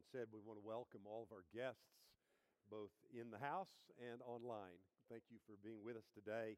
Ron 0.00 0.08
said, 0.16 0.32
we 0.32 0.40
want 0.40 0.56
to 0.56 0.64
welcome 0.64 1.04
all 1.04 1.28
of 1.28 1.28
our 1.28 1.44
guests, 1.52 2.00
both 2.72 2.88
in 3.12 3.28
the 3.28 3.36
house 3.36 3.84
and 4.00 4.24
online. 4.24 4.80
Thank 5.12 5.28
you 5.28 5.36
for 5.44 5.60
being 5.60 5.84
with 5.84 6.00
us 6.00 6.08
today. 6.16 6.56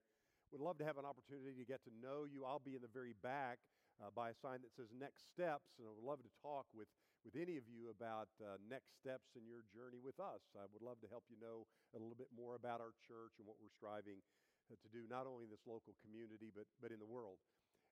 We'd 0.54 0.62
love 0.62 0.78
to 0.78 0.86
have 0.86 0.94
an 0.94 1.02
opportunity 1.02 1.58
to 1.58 1.66
get 1.66 1.82
to 1.90 1.92
know 1.98 2.22
you. 2.22 2.46
I'll 2.46 2.62
be 2.62 2.78
in 2.78 2.86
the 2.86 2.92
very 2.92 3.18
back 3.18 3.58
uh, 3.98 4.14
by 4.14 4.30
a 4.30 4.36
sign 4.38 4.62
that 4.62 4.70
says 4.70 4.94
Next 4.94 5.26
Steps, 5.26 5.74
and 5.82 5.90
I 5.90 5.90
would 5.90 6.06
love 6.06 6.22
to 6.22 6.30
talk 6.38 6.70
with, 6.70 6.86
with 7.26 7.34
any 7.34 7.58
of 7.58 7.66
you 7.66 7.90
about 7.90 8.30
uh, 8.38 8.62
next 8.62 8.94
steps 8.94 9.34
in 9.34 9.42
your 9.42 9.66
journey 9.74 9.98
with 9.98 10.22
us. 10.22 10.46
I 10.54 10.70
would 10.70 10.84
love 10.84 11.02
to 11.02 11.10
help 11.10 11.26
you 11.26 11.40
know 11.42 11.66
a 11.90 11.98
little 11.98 12.14
bit 12.14 12.30
more 12.30 12.54
about 12.54 12.78
our 12.78 12.94
church 13.02 13.42
and 13.42 13.46
what 13.50 13.58
we're 13.58 13.74
striving 13.74 14.22
uh, 14.70 14.78
to 14.78 14.88
do, 14.94 15.10
not 15.10 15.26
only 15.26 15.50
in 15.50 15.52
this 15.52 15.66
local 15.66 15.98
community, 15.98 16.54
but, 16.54 16.70
but 16.78 16.94
in 16.94 17.02
the 17.02 17.10
world. 17.10 17.42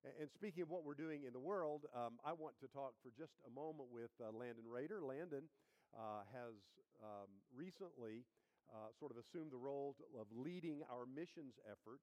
And 0.00 0.32
speaking 0.32 0.62
of 0.64 0.70
what 0.70 0.84
we're 0.84 0.96
doing 0.96 1.28
in 1.28 1.32
the 1.36 1.42
world, 1.42 1.84
um, 1.92 2.16
I 2.24 2.32
want 2.32 2.56
to 2.64 2.68
talk 2.72 2.96
for 3.04 3.12
just 3.12 3.36
a 3.44 3.52
moment 3.52 3.92
with 3.92 4.10
uh, 4.16 4.32
Landon 4.32 4.64
Rader. 4.64 5.04
Landon 5.04 5.44
uh, 5.92 6.24
has 6.32 6.56
um, 7.04 7.28
recently 7.52 8.24
uh, 8.72 8.88
sort 8.96 9.12
of 9.12 9.20
assumed 9.20 9.52
the 9.52 9.60
role 9.60 9.96
of 10.16 10.24
leading 10.32 10.80
our 10.88 11.04
missions 11.04 11.52
effort 11.68 12.00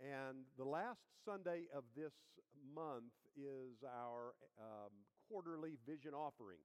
and 0.00 0.48
the 0.56 0.64
last 0.64 1.04
Sunday 1.28 1.68
of 1.76 1.84
this 1.92 2.16
month 2.72 3.12
is 3.36 3.84
our 3.84 4.32
um, 4.56 4.88
quarterly 5.28 5.76
vision 5.84 6.16
offering. 6.16 6.64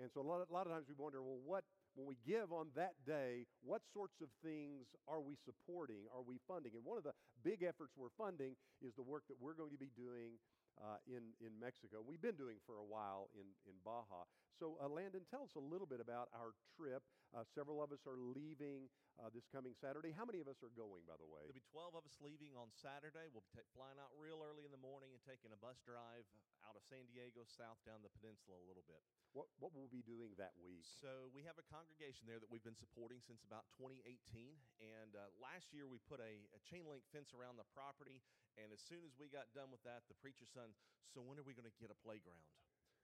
And 0.00 0.08
so 0.16 0.24
a 0.24 0.26
lot, 0.26 0.40
of, 0.40 0.48
a 0.48 0.52
lot 0.52 0.64
of 0.64 0.72
times 0.72 0.88
we 0.88 0.96
wonder, 0.96 1.20
well, 1.20 1.44
what, 1.44 1.64
when 1.94 2.06
we 2.06 2.16
give 2.26 2.52
on 2.52 2.68
that 2.76 2.94
day, 3.06 3.46
what 3.62 3.82
sorts 3.92 4.20
of 4.22 4.28
things 4.42 4.86
are 5.08 5.20
we 5.20 5.36
supporting? 5.44 6.06
Are 6.14 6.22
we 6.22 6.38
funding? 6.46 6.72
And 6.74 6.84
one 6.84 6.98
of 6.98 7.04
the 7.04 7.14
big 7.42 7.62
efforts 7.62 7.92
we're 7.96 8.14
funding 8.16 8.54
is 8.80 8.94
the 8.94 9.02
work 9.02 9.24
that 9.28 9.36
we're 9.40 9.54
going 9.54 9.72
to 9.72 9.80
be 9.80 9.90
doing 9.96 10.38
uh, 10.80 10.96
in, 11.04 11.36
in 11.44 11.52
Mexico. 11.60 12.00
We've 12.00 12.20
been 12.20 12.40
doing 12.40 12.56
for 12.64 12.80
a 12.80 12.86
while 12.86 13.28
in, 13.36 13.46
in 13.68 13.76
Baja. 13.84 14.24
So, 14.56 14.76
uh, 14.80 14.88
Landon, 14.88 15.24
tell 15.28 15.44
us 15.44 15.56
a 15.56 15.62
little 15.62 15.88
bit 15.88 16.00
about 16.00 16.28
our 16.36 16.56
trip. 16.76 17.04
Uh, 17.30 17.46
several 17.46 17.78
of 17.78 17.94
us 17.94 18.04
are 18.04 18.18
leaving 18.18 18.90
uh, 19.16 19.30
this 19.32 19.46
coming 19.48 19.72
Saturday. 19.76 20.10
How 20.10 20.26
many 20.26 20.40
of 20.40 20.48
us 20.50 20.60
are 20.64 20.72
going, 20.72 21.06
by 21.06 21.16
the 21.20 21.28
way? 21.28 21.46
There'll 21.46 21.56
be 21.56 21.72
12 21.72 21.94
of 21.96 22.04
us 22.04 22.16
leaving 22.18 22.56
on 22.58 22.72
Saturday. 22.74 23.30
We'll 23.30 23.46
be 23.46 23.54
t- 23.54 23.70
flying 23.76 24.00
out 24.00 24.10
real 24.18 24.42
early 24.42 24.66
in 24.66 24.72
the 24.72 24.80
morning 24.80 25.14
and 25.14 25.20
taking 25.22 25.54
a 25.54 25.60
bus 25.60 25.78
drive 25.84 26.26
out 26.66 26.76
of 26.76 26.82
San 26.84 27.08
Diego 27.08 27.46
south 27.48 27.80
down 27.88 28.04
the 28.04 28.12
peninsula 28.12 28.58
a 28.60 28.66
little 28.66 28.84
bit. 28.84 29.00
What, 29.32 29.48
what 29.62 29.70
will 29.72 29.86
we 29.86 29.92
be 29.94 30.04
doing 30.04 30.34
that 30.36 30.52
week? 30.58 30.84
So, 30.84 31.30
we 31.30 31.46
have 31.46 31.56
a 31.56 31.64
congregation 31.70 32.26
there 32.26 32.42
that 32.42 32.50
we've 32.50 32.64
been 32.66 32.76
supporting 32.76 33.22
since 33.22 33.46
about 33.46 33.70
2018. 33.78 34.58
And 34.82 35.14
uh, 35.14 35.30
last 35.40 35.70
year, 35.70 35.86
we 35.86 36.02
put 36.02 36.18
a, 36.18 36.50
a 36.52 36.60
chain 36.66 36.84
link 36.84 37.06
fence 37.14 37.30
around 37.32 37.56
the 37.56 37.68
property. 37.72 38.20
And 38.60 38.68
as 38.76 38.84
soon 38.84 39.00
as 39.08 39.16
we 39.16 39.32
got 39.32 39.48
done 39.56 39.72
with 39.72 39.80
that, 39.88 40.04
the 40.12 40.18
preacher's 40.20 40.52
son, 40.52 40.76
so 41.08 41.24
when 41.24 41.40
are 41.40 41.46
we 41.48 41.56
going 41.56 41.68
to 41.68 41.72
get 41.80 41.88
a 41.88 41.96
playground? 42.04 42.44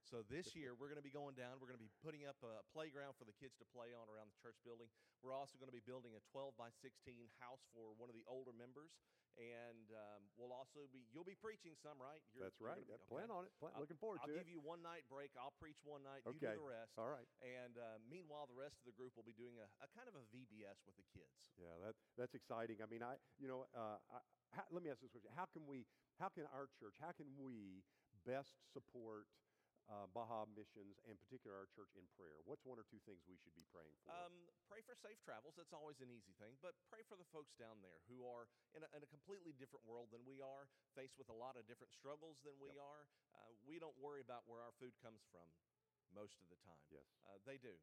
So 0.07 0.23
this 0.31 0.55
year 0.55 0.71
we're 0.71 0.87
going 0.87 1.03
to 1.03 1.03
be 1.03 1.11
going 1.11 1.35
down. 1.35 1.59
We're 1.59 1.67
going 1.67 1.83
to 1.83 1.83
be 1.83 1.91
putting 1.99 2.23
up 2.23 2.39
a 2.39 2.63
playground 2.71 3.19
for 3.19 3.27
the 3.27 3.35
kids 3.35 3.59
to 3.59 3.67
play 3.67 3.91
on 3.91 4.07
around 4.07 4.31
the 4.31 4.39
church 4.39 4.55
building. 4.63 4.87
We're 5.19 5.35
also 5.35 5.59
going 5.59 5.67
to 5.67 5.75
be 5.75 5.83
building 5.83 6.15
a 6.15 6.23
12 6.31 6.55
by 6.55 6.71
16 6.71 6.95
house 7.43 7.59
for 7.75 7.91
one 7.99 8.07
of 8.07 8.15
the 8.15 8.23
older 8.23 8.55
members, 8.55 8.95
and 9.35 9.91
um, 9.91 10.23
we'll 10.39 10.55
also 10.55 10.87
be 10.95 11.11
you'll 11.11 11.27
be 11.27 11.35
preaching 11.35 11.75
some, 11.75 11.99
right? 11.99 12.23
You're, 12.31 12.47
That's 12.47 12.63
right. 12.63 12.79
Be, 12.79 12.87
okay. 12.87 13.11
Plan 13.11 13.27
on 13.27 13.43
it. 13.43 13.51
Plan, 13.59 13.75
looking 13.75 13.99
forward 13.99 14.23
I'll 14.23 14.31
to 14.31 14.39
it. 14.39 14.39
I'll 14.39 14.47
give 14.47 14.47
you 14.47 14.63
one 14.63 14.79
night 14.79 15.03
break. 15.11 15.35
I'll 15.35 15.55
preach 15.59 15.83
one 15.83 16.07
night. 16.07 16.23
Okay. 16.23 16.39
You 16.39 16.55
do 16.55 16.63
the 16.63 16.71
rest. 16.71 16.95
All 16.95 17.11
right. 17.11 17.27
And 17.43 17.75
uh, 17.75 17.99
meanwhile, 18.07 18.47
the 18.47 18.55
rest 18.55 18.79
of 18.79 18.87
the 18.87 18.95
group 18.95 19.11
will 19.19 19.27
be 19.27 19.35
doing 19.35 19.59
a, 19.59 19.67
a, 19.83 19.91
kind 19.91 20.07
of 20.07 20.15
a 20.15 20.23
VBS 20.31 20.87
with 20.87 20.95
the 20.95 21.07
kids. 21.11 21.51
Yeah, 21.59 21.75
that, 21.83 21.99
that's 22.15 22.31
exciting. 22.31 22.79
I 22.79 22.87
mean, 22.87 23.03
I 23.03 23.19
you 23.43 23.51
know. 23.51 23.67
Uh, 23.75 23.99
I, 24.07 24.23
how, 24.55 24.63
let 24.71 24.79
me 24.79 24.87
ask 24.87 25.03
this 25.03 25.11
question: 25.11 25.35
How 25.35 25.51
can 25.51 25.67
we? 25.67 25.83
How 26.15 26.31
can 26.31 26.47
our 26.55 26.71
church? 26.79 26.95
How 27.03 27.11
can 27.11 27.27
we 27.35 27.83
best 28.23 28.55
support 28.71 29.27
uh, 29.87 30.07
Baja 30.11 30.43
Missions, 30.51 30.99
and 31.07 31.15
particularly 31.19 31.55
our 31.55 31.69
church 31.71 31.95
in 31.95 32.03
prayer? 32.19 32.43
What's 32.43 32.67
one 32.67 32.75
or 32.75 32.87
two 32.87 32.99
things 33.07 33.23
we 33.23 33.39
should 33.39 33.55
be 33.55 33.63
praying 33.71 33.95
for? 34.03 34.11
Um, 34.11 34.51
pray 34.67 34.83
for 34.83 34.95
safe 34.99 35.19
travels. 35.23 35.55
That's 35.55 35.71
always 35.71 35.99
an 36.03 36.11
easy 36.11 36.35
thing. 36.39 36.59
But 36.59 36.75
pray 36.91 37.03
for 37.07 37.15
the 37.15 37.27
folks 37.31 37.55
down 37.55 37.79
there 37.79 38.03
who 38.11 38.27
are 38.27 38.51
in 38.75 38.83
a, 38.83 38.89
in 38.91 39.01
a 39.03 39.09
completely 39.09 39.55
different 39.55 39.87
world 39.87 40.11
than 40.11 40.23
we 40.27 40.43
are, 40.43 40.67
faced 40.91 41.15
with 41.15 41.31
a 41.31 41.37
lot 41.37 41.55
of 41.55 41.63
different 41.65 41.95
struggles 41.95 42.43
than 42.43 42.55
we 42.59 42.75
yep. 42.75 42.83
are. 42.83 43.03
Uh, 43.31 43.51
we 43.63 43.79
don't 43.79 43.95
worry 43.99 44.19
about 44.19 44.43
where 44.45 44.59
our 44.59 44.75
food 44.75 44.95
comes 44.99 45.23
from 45.31 45.47
most 46.11 46.39
of 46.43 46.47
the 46.51 46.59
time. 46.63 46.83
Yes. 46.91 47.07
Uh, 47.23 47.39
they 47.47 47.59
do. 47.59 47.75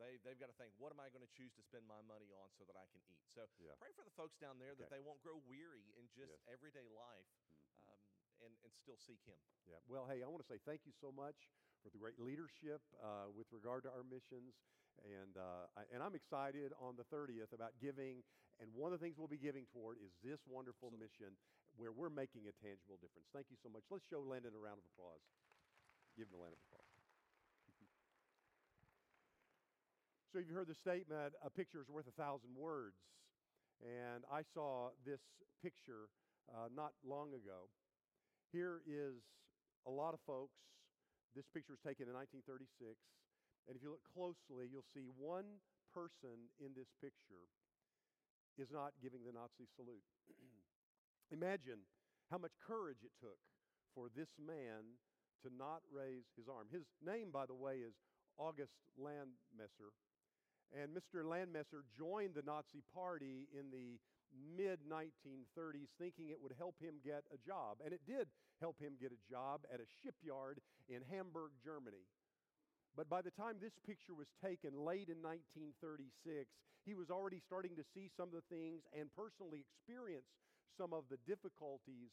They, 0.00 0.16
they've 0.24 0.40
got 0.40 0.48
to 0.48 0.56
think, 0.56 0.72
what 0.80 0.96
am 0.96 1.00
I 1.02 1.12
going 1.12 1.20
to 1.20 1.28
choose 1.28 1.52
to 1.60 1.62
spend 1.66 1.84
my 1.84 2.00
money 2.08 2.32
on 2.32 2.48
so 2.56 2.64
that 2.64 2.72
I 2.72 2.88
can 2.88 3.04
eat? 3.04 3.20
So 3.36 3.44
yeah. 3.60 3.76
pray 3.76 3.92
for 3.92 4.00
the 4.00 4.14
folks 4.16 4.40
down 4.40 4.56
there 4.56 4.72
okay. 4.72 4.88
that 4.88 4.88
they 4.88 5.04
won't 5.04 5.20
grow 5.20 5.36
weary 5.44 5.92
in 6.00 6.08
just 6.16 6.32
yes. 6.32 6.40
everyday 6.48 6.88
life 6.88 7.28
and, 8.44 8.52
and 8.64 8.72
still 8.76 8.98
seek 8.98 9.20
Him. 9.24 9.38
Yeah. 9.68 9.80
Well, 9.86 10.08
hey, 10.08 10.24
I 10.24 10.28
want 10.28 10.42
to 10.42 10.48
say 10.48 10.58
thank 10.62 10.84
you 10.88 10.94
so 10.96 11.12
much 11.12 11.48
for 11.80 11.88
the 11.88 12.00
great 12.00 12.20
leadership 12.20 12.80
uh, 13.00 13.32
with 13.32 13.48
regard 13.52 13.84
to 13.88 13.90
our 13.92 14.04
missions. 14.04 14.56
And, 15.00 15.40
uh, 15.40 15.70
I, 15.76 15.88
and 15.92 16.04
I'm 16.04 16.12
excited 16.12 16.76
on 16.76 16.96
the 17.00 17.06
30th 17.08 17.56
about 17.56 17.72
giving. 17.80 18.20
And 18.60 18.68
one 18.76 18.92
of 18.92 19.00
the 19.00 19.02
things 19.04 19.16
we'll 19.16 19.32
be 19.32 19.40
giving 19.40 19.64
toward 19.72 19.96
is 20.04 20.12
this 20.20 20.44
wonderful 20.44 20.92
Absolutely. 20.92 21.08
mission 21.08 21.30
where 21.80 21.92
we're 21.94 22.12
making 22.12 22.44
a 22.50 22.54
tangible 22.60 23.00
difference. 23.00 23.32
Thank 23.32 23.48
you 23.48 23.56
so 23.56 23.72
much. 23.72 23.88
Let's 23.88 24.04
show 24.04 24.20
Landon 24.20 24.52
a 24.52 24.60
round 24.60 24.76
of 24.76 24.84
applause. 24.92 25.24
Give 26.12 26.28
him 26.28 26.36
a 26.36 26.40
round 26.44 26.56
of 26.56 26.62
applause. 26.68 26.92
So, 30.30 30.38
you've 30.38 30.54
heard 30.54 30.70
the 30.70 30.78
statement 30.78 31.34
a 31.42 31.50
picture 31.50 31.82
is 31.82 31.90
worth 31.90 32.06
a 32.06 32.14
thousand 32.14 32.54
words. 32.54 32.94
And 33.82 34.22
I 34.30 34.46
saw 34.54 34.94
this 35.02 35.18
picture 35.58 36.06
uh, 36.46 36.68
not 36.70 36.92
long 37.02 37.34
ago. 37.34 37.66
Here 38.52 38.82
is 38.82 39.22
a 39.86 39.90
lot 39.90 40.14
of 40.14 40.20
folks. 40.26 40.58
This 41.38 41.46
picture 41.54 41.70
was 41.70 41.82
taken 41.86 42.10
in 42.10 42.14
1936. 42.18 42.98
And 43.70 43.78
if 43.78 43.82
you 43.86 43.94
look 43.94 44.02
closely, 44.02 44.66
you'll 44.66 44.86
see 44.90 45.06
one 45.06 45.62
person 45.94 46.50
in 46.58 46.74
this 46.74 46.90
picture 46.98 47.46
is 48.58 48.74
not 48.74 48.98
giving 48.98 49.22
the 49.22 49.30
Nazi 49.30 49.70
salute. 49.78 50.02
Imagine 51.30 51.86
how 52.30 52.38
much 52.38 52.58
courage 52.58 53.06
it 53.06 53.14
took 53.22 53.38
for 53.94 54.10
this 54.10 54.34
man 54.38 54.98
to 55.46 55.48
not 55.54 55.86
raise 55.86 56.26
his 56.34 56.50
arm. 56.50 56.66
His 56.74 56.90
name, 56.98 57.30
by 57.30 57.46
the 57.46 57.54
way, 57.54 57.86
is 57.86 57.94
August 58.36 58.74
Landmesser. 58.98 59.94
And 60.74 60.90
Mr. 60.90 61.22
Landmesser 61.22 61.86
joined 61.96 62.34
the 62.34 62.46
Nazi 62.46 62.82
Party 62.94 63.46
in 63.54 63.70
the 63.70 63.98
mid 64.34 64.80
1930s, 64.86 65.90
thinking 65.98 66.30
it 66.30 66.40
would 66.40 66.54
help 66.58 66.76
him 66.80 67.02
get 67.04 67.24
a 67.34 67.38
job. 67.38 67.78
And 67.84 67.92
it 67.92 68.00
did 68.06 68.28
help 68.60 68.78
him 68.78 68.94
get 69.00 69.12
a 69.12 69.20
job 69.28 69.62
at 69.72 69.80
a 69.80 69.88
shipyard 70.02 70.60
in 70.88 71.02
Hamburg, 71.10 71.52
Germany. 71.64 72.04
But 72.96 73.08
by 73.08 73.22
the 73.22 73.30
time 73.30 73.56
this 73.60 73.78
picture 73.86 74.14
was 74.14 74.28
taken 74.42 74.74
late 74.74 75.08
in 75.08 75.22
1936, 75.22 76.50
he 76.84 76.94
was 76.94 77.10
already 77.10 77.38
starting 77.38 77.76
to 77.76 77.86
see 77.94 78.10
some 78.10 78.28
of 78.28 78.36
the 78.36 78.48
things 78.50 78.82
and 78.90 79.12
personally 79.14 79.62
experience 79.62 80.26
some 80.76 80.92
of 80.92 81.04
the 81.10 81.20
difficulties 81.28 82.10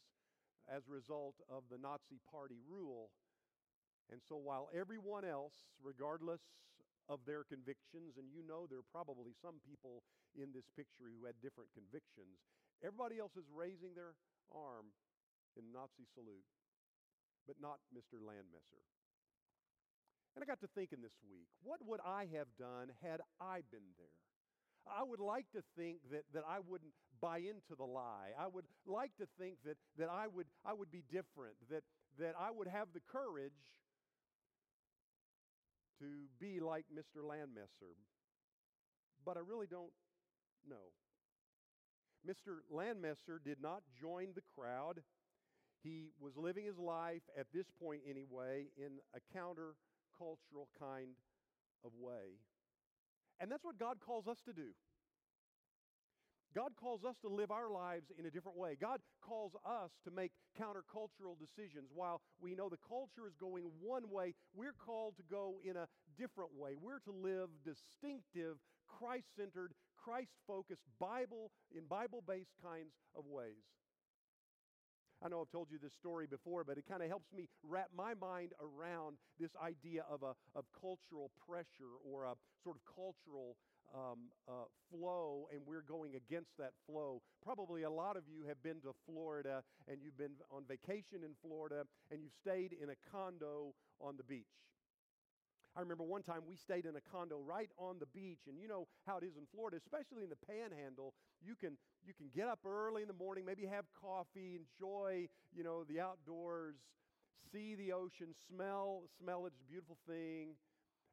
as 0.68 0.86
a 0.86 0.92
result 0.92 1.34
of 1.48 1.64
the 1.70 1.80
Nazi 1.80 2.20
Party 2.30 2.60
rule. 2.68 3.10
And 4.12 4.20
so 4.28 4.36
while 4.36 4.68
everyone 4.76 5.24
else, 5.24 5.56
regardless 5.82 6.40
of 7.08 7.24
their 7.24 7.44
convictions, 7.44 8.20
and 8.20 8.28
you 8.28 8.44
know 8.44 8.68
there 8.68 8.78
are 8.78 8.92
probably 8.92 9.32
some 9.40 9.58
people 9.64 10.04
in 10.36 10.52
this 10.52 10.68
picture 10.76 11.08
who 11.08 11.24
had 11.24 11.36
different 11.40 11.72
convictions. 11.72 12.36
Everybody 12.84 13.18
else 13.18 13.34
is 13.34 13.48
raising 13.48 13.96
their 13.96 14.12
arm 14.52 14.92
in 15.56 15.72
Nazi 15.72 16.04
salute, 16.12 16.46
but 17.48 17.56
not 17.58 17.80
Mr. 17.90 18.20
Landmesser. 18.20 18.84
And 20.36 20.44
I 20.44 20.46
got 20.46 20.60
to 20.60 20.70
thinking 20.76 21.00
this 21.02 21.16
week, 21.26 21.48
what 21.64 21.80
would 21.82 22.00
I 22.04 22.28
have 22.36 22.46
done 22.60 22.92
had 23.02 23.24
I 23.40 23.64
been 23.72 23.90
there? 23.98 24.14
I 24.86 25.02
would 25.02 25.20
like 25.20 25.50
to 25.52 25.64
think 25.76 25.98
that, 26.12 26.24
that 26.32 26.44
I 26.48 26.60
wouldn't 26.64 26.92
buy 27.20 27.38
into 27.38 27.74
the 27.76 27.84
lie. 27.84 28.32
I 28.38 28.46
would 28.46 28.64
like 28.86 29.10
to 29.18 29.26
think 29.38 29.56
that, 29.64 29.76
that 29.98 30.08
I, 30.08 30.26
would, 30.28 30.46
I 30.64 30.72
would 30.72 30.90
be 30.90 31.02
different, 31.10 31.56
that, 31.70 31.82
that 32.18 32.34
I 32.38 32.50
would 32.50 32.68
have 32.68 32.88
the 32.94 33.00
courage 33.10 33.58
to 36.00 36.28
be 36.40 36.60
like 36.60 36.86
Mr. 36.92 37.22
Landmesser, 37.22 37.94
but 39.24 39.36
I 39.36 39.40
really 39.40 39.66
don't 39.66 39.92
know. 40.68 40.92
Mr. 42.26 42.58
Landmesser 42.72 43.42
did 43.44 43.60
not 43.60 43.82
join 44.00 44.28
the 44.34 44.42
crowd. 44.54 45.02
He 45.82 46.10
was 46.20 46.36
living 46.36 46.64
his 46.64 46.78
life, 46.78 47.22
at 47.38 47.46
this 47.54 47.66
point 47.80 48.02
anyway, 48.08 48.66
in 48.76 48.98
a 49.14 49.38
countercultural 49.38 50.66
kind 50.78 51.10
of 51.84 51.92
way. 51.98 52.40
And 53.40 53.50
that's 53.50 53.64
what 53.64 53.78
God 53.78 53.98
calls 54.04 54.26
us 54.26 54.38
to 54.46 54.52
do. 54.52 54.74
God 56.54 56.72
calls 56.80 57.04
us 57.04 57.16
to 57.22 57.28
live 57.28 57.50
our 57.50 57.70
lives 57.70 58.10
in 58.18 58.26
a 58.26 58.30
different 58.30 58.56
way. 58.56 58.76
God 58.80 59.00
calls 59.20 59.52
us 59.66 59.90
to 60.04 60.10
make 60.10 60.32
countercultural 60.58 61.38
decisions. 61.38 61.90
While 61.94 62.20
we 62.40 62.54
know 62.54 62.68
the 62.68 62.78
culture 62.88 63.26
is 63.26 63.34
going 63.38 63.64
one 63.80 64.10
way, 64.10 64.34
we're 64.54 64.74
called 64.74 65.16
to 65.16 65.22
go 65.30 65.60
in 65.62 65.76
a 65.76 65.86
different 66.16 66.50
way. 66.56 66.72
We're 66.80 67.00
to 67.00 67.12
live 67.12 67.48
distinctive, 67.64 68.56
Christ 68.86 69.26
centered, 69.36 69.72
Christ 69.96 70.32
focused, 70.46 70.82
Bible 70.98 71.50
in 71.76 71.84
Bible 71.86 72.22
based 72.26 72.54
kinds 72.62 72.94
of 73.14 73.24
ways. 73.26 73.68
I 75.20 75.28
know 75.28 75.40
I've 75.42 75.50
told 75.50 75.68
you 75.70 75.78
this 75.82 75.94
story 75.94 76.26
before, 76.30 76.62
but 76.62 76.78
it 76.78 76.84
kind 76.88 77.02
of 77.02 77.08
helps 77.08 77.32
me 77.34 77.48
wrap 77.66 77.88
my 77.94 78.14
mind 78.14 78.52
around 78.62 79.16
this 79.38 79.50
idea 79.60 80.04
of, 80.08 80.22
a, 80.22 80.34
of 80.54 80.64
cultural 80.70 81.32
pressure 81.44 81.98
or 82.06 82.24
a 82.24 82.34
sort 82.62 82.76
of 82.76 82.82
cultural 82.86 83.56
um, 83.94 84.30
uh, 84.48 84.68
flow, 84.90 85.48
and 85.52 85.62
we're 85.66 85.82
going 85.82 86.14
against 86.14 86.56
that 86.58 86.72
flow. 86.86 87.22
Probably 87.44 87.82
a 87.82 87.90
lot 87.90 88.16
of 88.16 88.24
you 88.28 88.44
have 88.48 88.62
been 88.62 88.80
to 88.82 88.92
Florida 89.06 89.62
and 89.86 89.98
you've 90.02 90.18
been 90.18 90.36
on 90.50 90.64
vacation 90.68 91.24
in 91.24 91.32
Florida 91.42 91.84
and 92.10 92.20
you've 92.22 92.36
stayed 92.40 92.72
in 92.72 92.90
a 92.90 92.98
condo 93.10 93.74
on 94.00 94.16
the 94.16 94.24
beach. 94.24 94.46
I 95.76 95.80
remember 95.80 96.02
one 96.02 96.22
time 96.22 96.42
we 96.48 96.56
stayed 96.56 96.86
in 96.86 96.96
a 96.96 97.04
condo 97.12 97.38
right 97.38 97.70
on 97.78 98.00
the 98.00 98.06
beach, 98.06 98.48
and 98.48 98.58
you 98.58 98.66
know 98.66 98.88
how 99.06 99.18
it 99.18 99.24
is 99.24 99.36
in 99.36 99.46
Florida, 99.54 99.76
especially 99.76 100.24
in 100.24 100.28
the 100.28 100.40
panhandle. 100.50 101.14
You 101.40 101.54
can, 101.54 101.78
you 102.04 102.12
can 102.14 102.26
get 102.34 102.48
up 102.48 102.58
early 102.66 103.02
in 103.02 103.08
the 103.08 103.14
morning, 103.14 103.44
maybe 103.44 103.64
have 103.66 103.84
coffee, 103.94 104.58
enjoy, 104.58 105.28
you 105.54 105.62
know, 105.62 105.84
the 105.84 106.00
outdoors, 106.00 106.74
see 107.52 107.76
the 107.76 107.92
ocean, 107.92 108.34
smell, 108.50 109.02
smell 109.22 109.46
its 109.46 109.56
a 109.60 109.70
beautiful 109.70 109.96
thing. 110.08 110.56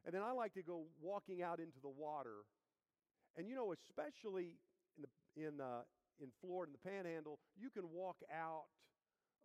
And 0.04 0.14
then 0.14 0.22
I 0.22 0.32
like 0.32 0.54
to 0.54 0.62
go 0.62 0.84
walking 1.00 1.42
out 1.42 1.60
into 1.60 1.78
the 1.82 1.88
water. 1.88 2.42
And 3.36 3.48
you 3.48 3.54
know, 3.54 3.72
especially 3.72 4.56
in, 4.96 5.04
the, 5.04 5.10
in, 5.36 5.60
uh, 5.60 5.84
in 6.20 6.28
Florida, 6.40 6.72
in 6.72 6.76
the 6.80 6.84
panhandle, 6.88 7.38
you 7.56 7.68
can 7.68 7.84
walk 7.92 8.16
out 8.32 8.68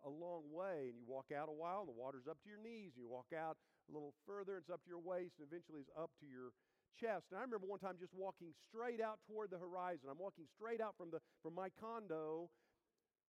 a 0.04 0.10
long 0.10 0.48
way 0.50 0.90
and 0.90 0.96
you 0.98 1.04
walk 1.06 1.30
out 1.30 1.48
a 1.48 1.54
while 1.54 1.84
and 1.84 1.88
the 1.88 1.94
water's 1.94 2.26
up 2.26 2.40
to 2.42 2.48
your 2.48 2.58
knees 2.58 2.96
and 2.96 3.04
you 3.04 3.08
walk 3.08 3.30
out 3.36 3.56
a 3.88 3.92
little 3.92 4.14
further, 4.26 4.56
and 4.56 4.62
it's 4.62 4.70
up 4.70 4.82
to 4.84 4.90
your 4.90 5.02
waist, 5.02 5.38
and 5.38 5.46
eventually 5.50 5.82
it's 5.82 5.90
up 5.98 6.10
to 6.22 6.26
your 6.26 6.54
chest. 6.94 7.26
And 7.30 7.38
I 7.38 7.42
remember 7.42 7.66
one 7.66 7.82
time 7.82 7.98
just 7.98 8.14
walking 8.14 8.54
straight 8.70 9.00
out 9.02 9.18
toward 9.26 9.50
the 9.50 9.58
horizon. 9.58 10.06
I'm 10.10 10.22
walking 10.22 10.46
straight 10.54 10.80
out 10.80 10.94
from, 10.96 11.10
the, 11.10 11.18
from 11.42 11.54
my 11.54 11.68
condo, 11.80 12.48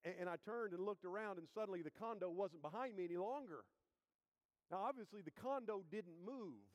and, 0.06 0.14
and 0.22 0.28
I 0.30 0.38
turned 0.46 0.74
and 0.74 0.82
looked 0.86 1.06
around, 1.06 1.38
and 1.42 1.48
suddenly 1.58 1.82
the 1.82 1.94
condo 1.94 2.30
wasn't 2.30 2.62
behind 2.62 2.96
me 2.96 3.06
any 3.06 3.18
longer. 3.18 3.66
Now, 4.72 4.86
obviously, 4.86 5.22
the 5.22 5.34
condo 5.34 5.84
didn't 5.92 6.18
move, 6.26 6.66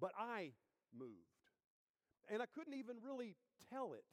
but 0.00 0.12
I 0.18 0.52
moved. 0.90 1.33
And 2.30 2.40
I 2.42 2.46
couldn't 2.46 2.74
even 2.74 2.96
really 3.04 3.36
tell 3.70 3.92
it. 3.92 4.04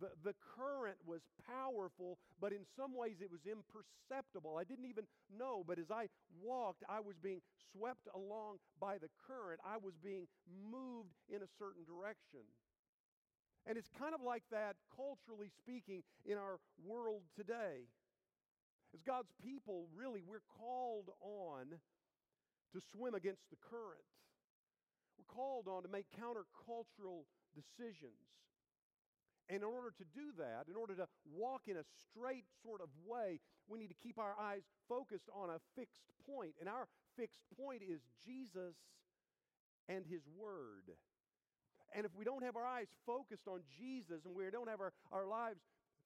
The, 0.00 0.08
the 0.24 0.34
current 0.56 0.96
was 1.04 1.20
powerful, 1.44 2.18
but 2.40 2.52
in 2.52 2.64
some 2.76 2.96
ways 2.96 3.20
it 3.20 3.30
was 3.30 3.44
imperceptible. 3.44 4.56
I 4.56 4.64
didn't 4.64 4.86
even 4.86 5.04
know, 5.28 5.62
but 5.66 5.78
as 5.78 5.90
I 5.90 6.08
walked, 6.42 6.82
I 6.88 7.00
was 7.00 7.16
being 7.20 7.40
swept 7.72 8.08
along 8.14 8.64
by 8.80 8.96
the 8.96 9.12
current. 9.28 9.60
I 9.60 9.76
was 9.76 9.92
being 10.02 10.26
moved 10.48 11.12
in 11.28 11.42
a 11.42 11.50
certain 11.58 11.84
direction. 11.84 12.48
And 13.66 13.76
it's 13.76 13.88
kind 13.98 14.14
of 14.14 14.20
like 14.20 14.42
that, 14.50 14.76
culturally 14.96 15.48
speaking, 15.48 16.02
in 16.24 16.36
our 16.36 16.60
world 16.84 17.22
today. 17.36 17.88
As 18.94 19.00
God's 19.02 19.32
people, 19.42 19.88
really, 19.94 20.22
we're 20.24 20.44
called 20.60 21.10
on 21.20 21.80
to 22.72 22.80
swim 22.92 23.14
against 23.14 23.48
the 23.50 23.56
current. 23.56 24.04
We're 25.18 25.30
called 25.30 25.68
on 25.68 25.82
to 25.82 25.88
make 25.88 26.06
countercultural 26.18 27.24
decisions. 27.54 28.18
And 29.48 29.58
in 29.58 29.64
order 29.64 29.92
to 29.98 30.04
do 30.14 30.32
that, 30.38 30.68
in 30.68 30.76
order 30.76 30.94
to 30.96 31.06
walk 31.28 31.68
in 31.68 31.76
a 31.76 31.84
straight 31.84 32.44
sort 32.64 32.80
of 32.80 32.88
way, 33.04 33.40
we 33.68 33.78
need 33.78 33.88
to 33.88 34.00
keep 34.02 34.18
our 34.18 34.34
eyes 34.40 34.62
focused 34.88 35.28
on 35.34 35.50
a 35.50 35.60
fixed 35.76 36.08
point. 36.26 36.54
And 36.60 36.68
our 36.68 36.88
fixed 37.16 37.44
point 37.60 37.82
is 37.82 38.00
Jesus 38.24 38.74
and 39.88 40.04
His 40.06 40.22
Word. 40.36 40.96
And 41.94 42.06
if 42.06 42.16
we 42.16 42.24
don't 42.24 42.42
have 42.42 42.56
our 42.56 42.66
eyes 42.66 42.88
focused 43.06 43.46
on 43.46 43.60
Jesus 43.78 44.24
and 44.24 44.34
we 44.34 44.44
don't 44.50 44.68
have 44.68 44.80
our, 44.80 44.92
our 45.12 45.26
lives 45.26 45.60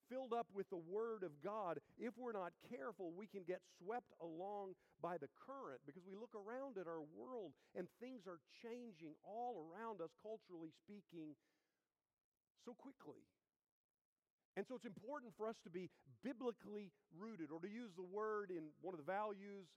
filled 0.09 0.33
up 0.33 0.47
with 0.53 0.69
the 0.69 0.81
Word 0.89 1.23
of 1.23 1.31
God, 1.43 1.79
if 1.97 2.17
we're 2.17 2.33
not 2.33 2.51
careful, 2.67 3.13
we 3.15 3.27
can 3.27 3.43
get 3.45 3.61
swept 3.77 4.11
along 4.19 4.73
by 5.01 5.17
the 5.17 5.29
current 5.45 5.79
because 5.85 6.03
we 6.03 6.17
look 6.17 6.33
around 6.33 6.77
at 6.77 6.89
our 6.89 7.05
world 7.15 7.53
and 7.77 7.87
things 8.01 8.25
are 8.27 8.41
changing 8.65 9.13
all 9.23 9.69
around 9.69 10.01
us, 10.01 10.09
culturally 10.21 10.73
speaking, 10.83 11.37
so 12.65 12.73
quickly. 12.73 13.21
And 14.57 14.65
so 14.67 14.75
it's 14.75 14.85
important 14.85 15.31
for 15.37 15.47
us 15.47 15.55
to 15.63 15.69
be 15.69 15.89
biblically 16.23 16.91
rooted, 17.15 17.47
or 17.51 17.61
to 17.61 17.69
use 17.69 17.91
the 17.95 18.03
word 18.03 18.51
in 18.51 18.75
one 18.81 18.93
of 18.93 18.99
the 18.99 19.07
values 19.07 19.71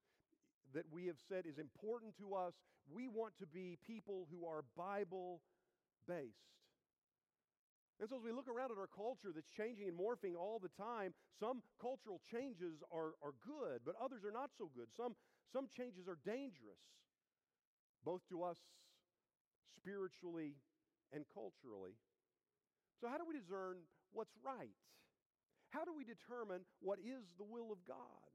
that 0.74 0.84
we 0.90 1.06
have 1.06 1.20
said 1.28 1.46
is 1.46 1.58
important 1.58 2.16
to 2.18 2.34
us. 2.34 2.54
We 2.90 3.06
want 3.06 3.34
to 3.38 3.46
be 3.46 3.78
people 3.86 4.26
who 4.32 4.46
are 4.48 4.64
Bible 4.76 5.40
based. 6.08 6.50
And 8.00 8.08
so, 8.08 8.16
as 8.16 8.24
we 8.24 8.32
look 8.32 8.48
around 8.48 8.72
at 8.72 8.78
our 8.78 8.90
culture 8.90 9.30
that's 9.34 9.48
changing 9.52 9.86
and 9.86 9.96
morphing 9.96 10.34
all 10.34 10.58
the 10.58 10.72
time, 10.74 11.14
some 11.38 11.62
cultural 11.80 12.20
changes 12.30 12.82
are, 12.90 13.14
are 13.22 13.36
good, 13.44 13.82
but 13.84 13.94
others 14.02 14.24
are 14.24 14.32
not 14.32 14.50
so 14.56 14.70
good. 14.74 14.88
Some, 14.96 15.14
some 15.52 15.68
changes 15.68 16.08
are 16.08 16.18
dangerous, 16.24 16.82
both 18.04 18.22
to 18.30 18.42
us 18.42 18.58
spiritually 19.76 20.56
and 21.12 21.24
culturally. 21.32 21.94
So, 23.00 23.06
how 23.06 23.18
do 23.18 23.24
we 23.28 23.38
discern 23.38 23.82
what's 24.10 24.34
right? 24.42 24.74
How 25.70 25.84
do 25.84 25.92
we 25.96 26.04
determine 26.04 26.68
what 26.80 26.98
is 26.98 27.24
the 27.38 27.48
will 27.48 27.72
of 27.72 27.80
God? 27.88 28.34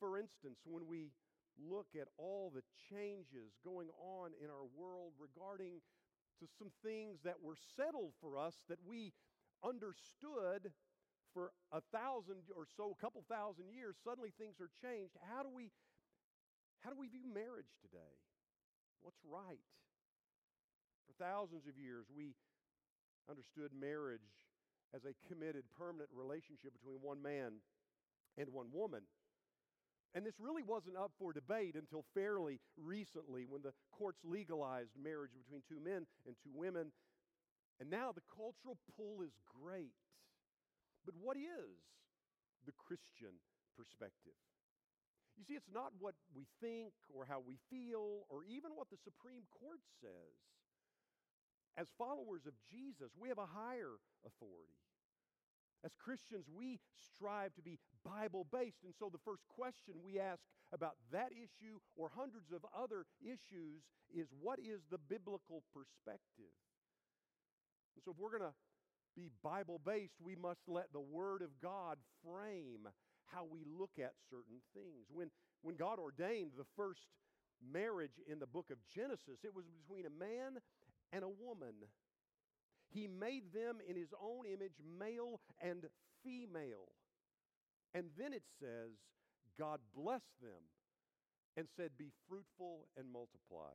For 0.00 0.18
instance, 0.18 0.58
when 0.66 0.86
we 0.86 1.14
look 1.54 1.86
at 1.94 2.10
all 2.18 2.50
the 2.50 2.66
changes 2.90 3.54
going 3.62 3.88
on 3.94 4.34
in 4.42 4.50
our 4.50 4.66
world 4.74 5.14
regarding 5.22 5.78
to 6.40 6.46
some 6.58 6.70
things 6.82 7.20
that 7.24 7.42
were 7.42 7.56
settled 7.76 8.12
for 8.20 8.38
us 8.38 8.54
that 8.68 8.78
we 8.86 9.12
understood 9.62 10.72
for 11.32 11.50
a 11.72 11.82
thousand 11.90 12.46
or 12.54 12.66
so, 12.76 12.94
a 12.94 13.00
couple 13.02 13.24
thousand 13.26 13.66
years, 13.74 13.96
suddenly 14.06 14.30
things 14.38 14.62
are 14.62 14.70
changed. 14.82 15.18
How 15.26 15.42
do 15.42 15.50
we 15.50 15.70
how 16.84 16.90
do 16.92 17.00
we 17.00 17.08
view 17.08 17.24
marriage 17.24 17.72
today? 17.80 18.20
What's 19.00 19.24
right? 19.24 19.64
For 21.08 21.16
thousands 21.16 21.64
of 21.64 21.80
years, 21.80 22.04
we 22.12 22.36
understood 23.28 23.72
marriage 23.72 24.52
as 24.92 25.04
a 25.08 25.16
committed, 25.26 25.64
permanent 25.76 26.12
relationship 26.12 26.76
between 26.76 27.00
one 27.00 27.24
man 27.24 27.64
and 28.36 28.52
one 28.52 28.68
woman. 28.72 29.08
And 30.14 30.24
this 30.24 30.38
really 30.38 30.62
wasn't 30.62 30.96
up 30.96 31.10
for 31.18 31.34
debate 31.34 31.74
until 31.74 32.06
fairly 32.14 32.60
recently 32.78 33.46
when 33.50 33.62
the 33.62 33.74
courts 33.90 34.22
legalized 34.22 34.94
marriage 34.94 35.34
between 35.34 35.66
two 35.66 35.82
men 35.82 36.06
and 36.22 36.38
two 36.38 36.54
women. 36.54 36.94
And 37.82 37.90
now 37.90 38.14
the 38.14 38.22
cultural 38.30 38.78
pull 38.94 39.26
is 39.26 39.34
great. 39.50 39.98
But 41.04 41.18
what 41.18 41.36
is 41.36 41.74
the 42.62 42.78
Christian 42.78 43.34
perspective? 43.74 44.38
You 45.34 45.42
see, 45.42 45.58
it's 45.58 45.74
not 45.74 45.90
what 45.98 46.14
we 46.30 46.46
think 46.62 46.94
or 47.10 47.26
how 47.26 47.42
we 47.42 47.58
feel 47.66 48.30
or 48.30 48.46
even 48.46 48.78
what 48.78 48.86
the 48.94 49.02
Supreme 49.02 49.50
Court 49.50 49.82
says. 49.98 50.38
As 51.74 51.90
followers 51.98 52.46
of 52.46 52.54
Jesus, 52.70 53.10
we 53.18 53.28
have 53.34 53.42
a 53.42 53.50
higher 53.50 53.98
authority. 54.22 54.78
As 55.84 55.92
Christians, 56.00 56.46
we 56.48 56.80
strive 56.96 57.54
to 57.54 57.62
be 57.62 57.78
Bible 58.04 58.46
based. 58.50 58.84
And 58.84 58.94
so 58.98 59.10
the 59.12 59.20
first 59.24 59.44
question 59.48 59.94
we 60.02 60.18
ask 60.18 60.40
about 60.72 60.96
that 61.12 61.30
issue 61.32 61.78
or 61.94 62.08
hundreds 62.08 62.52
of 62.52 62.64
other 62.72 63.04
issues 63.20 63.84
is 64.08 64.28
what 64.40 64.58
is 64.58 64.80
the 64.90 64.98
biblical 64.98 65.62
perspective? 65.74 66.56
And 67.94 68.02
so 68.02 68.12
if 68.12 68.18
we're 68.18 68.36
going 68.36 68.50
to 68.50 68.56
be 69.14 69.30
Bible 69.42 69.80
based, 69.84 70.16
we 70.24 70.34
must 70.34 70.60
let 70.66 70.92
the 70.92 71.00
Word 71.00 71.42
of 71.42 71.50
God 71.60 71.98
frame 72.24 72.88
how 73.26 73.44
we 73.44 73.60
look 73.64 73.92
at 73.98 74.12
certain 74.30 74.64
things. 74.74 75.06
When, 75.12 75.30
when 75.62 75.76
God 75.76 75.98
ordained 75.98 76.52
the 76.56 76.66
first 76.76 77.12
marriage 77.60 78.20
in 78.30 78.38
the 78.38 78.46
book 78.46 78.70
of 78.70 78.78
Genesis, 78.88 79.44
it 79.44 79.54
was 79.54 79.64
between 79.66 80.06
a 80.06 80.10
man 80.10 80.58
and 81.12 81.24
a 81.24 81.28
woman. 81.28 81.74
He 82.94 83.08
made 83.08 83.52
them 83.52 83.78
in 83.82 83.96
his 83.96 84.14
own 84.22 84.46
image, 84.46 84.78
male 84.98 85.40
and 85.60 85.84
female. 86.22 86.94
And 87.92 88.06
then 88.16 88.32
it 88.32 88.44
says, 88.60 88.94
God 89.58 89.80
blessed 89.94 90.38
them 90.40 90.62
and 91.56 91.66
said, 91.76 91.90
Be 91.98 92.10
fruitful 92.28 92.86
and 92.96 93.10
multiply. 93.10 93.74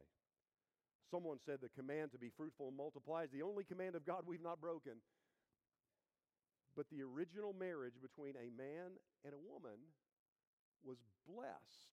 Someone 1.12 1.38
said 1.46 1.60
the 1.62 1.70
command 1.70 2.12
to 2.12 2.18
be 2.18 2.32
fruitful 2.38 2.70
and 2.70 2.78
multiply 2.78 3.24
is 3.24 3.32
the 3.32 3.42
only 3.42 3.66
command 3.66 3.96
of 3.96 4.06
God 4.06 4.24
we've 4.26 4.42
not 4.42 4.62
broken. 4.62 5.04
But 6.78 6.86
the 6.90 7.04
original 7.04 7.52
marriage 7.52 8.00
between 8.02 8.36
a 8.40 8.56
man 8.56 8.96
and 9.26 9.34
a 9.34 9.42
woman 9.52 9.84
was 10.84 10.98
blessed 11.28 11.92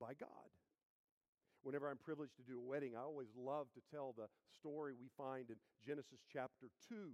by 0.00 0.14
God 0.18 0.50
whenever 1.64 1.90
I'm 1.90 1.98
privileged 1.98 2.36
to 2.36 2.42
do 2.42 2.58
a 2.58 2.62
wedding, 2.62 2.92
I 2.96 3.02
always 3.02 3.28
love 3.36 3.66
to 3.74 3.80
tell 3.90 4.14
the 4.16 4.28
story 4.54 4.92
we 4.92 5.08
find 5.16 5.50
in 5.50 5.56
Genesis 5.84 6.20
chapter 6.32 6.68
2. 6.88 7.10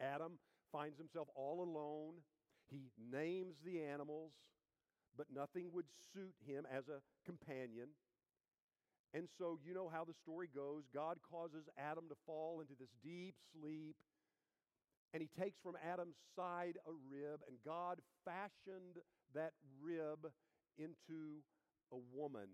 Adam 0.00 0.38
finds 0.72 0.96
himself 0.96 1.28
all 1.34 1.62
alone. 1.62 2.14
He 2.70 2.90
names 3.12 3.56
the 3.64 3.82
animals, 3.82 4.32
but 5.16 5.26
nothing 5.34 5.66
would 5.72 5.86
suit 6.14 6.34
him 6.46 6.64
as 6.72 6.88
a 6.88 7.02
companion. 7.26 7.88
And 9.12 9.28
so, 9.36 9.58
you 9.66 9.74
know 9.74 9.90
how 9.92 10.04
the 10.04 10.14
story 10.14 10.48
goes. 10.54 10.84
God 10.94 11.18
causes 11.28 11.68
Adam 11.76 12.04
to 12.08 12.14
fall 12.26 12.60
into 12.60 12.74
this 12.78 12.94
deep 13.02 13.34
sleep. 13.52 13.96
and 15.12 15.20
he 15.20 15.28
takes 15.42 15.58
from 15.58 15.74
Adam's 15.82 16.14
side 16.36 16.78
a 16.86 16.92
rib, 17.10 17.40
and 17.48 17.56
God 17.64 17.98
fashioned 18.24 19.02
that 19.34 19.52
rib 19.82 20.30
into 20.78 21.42
a 21.92 21.96
woman. 22.14 22.46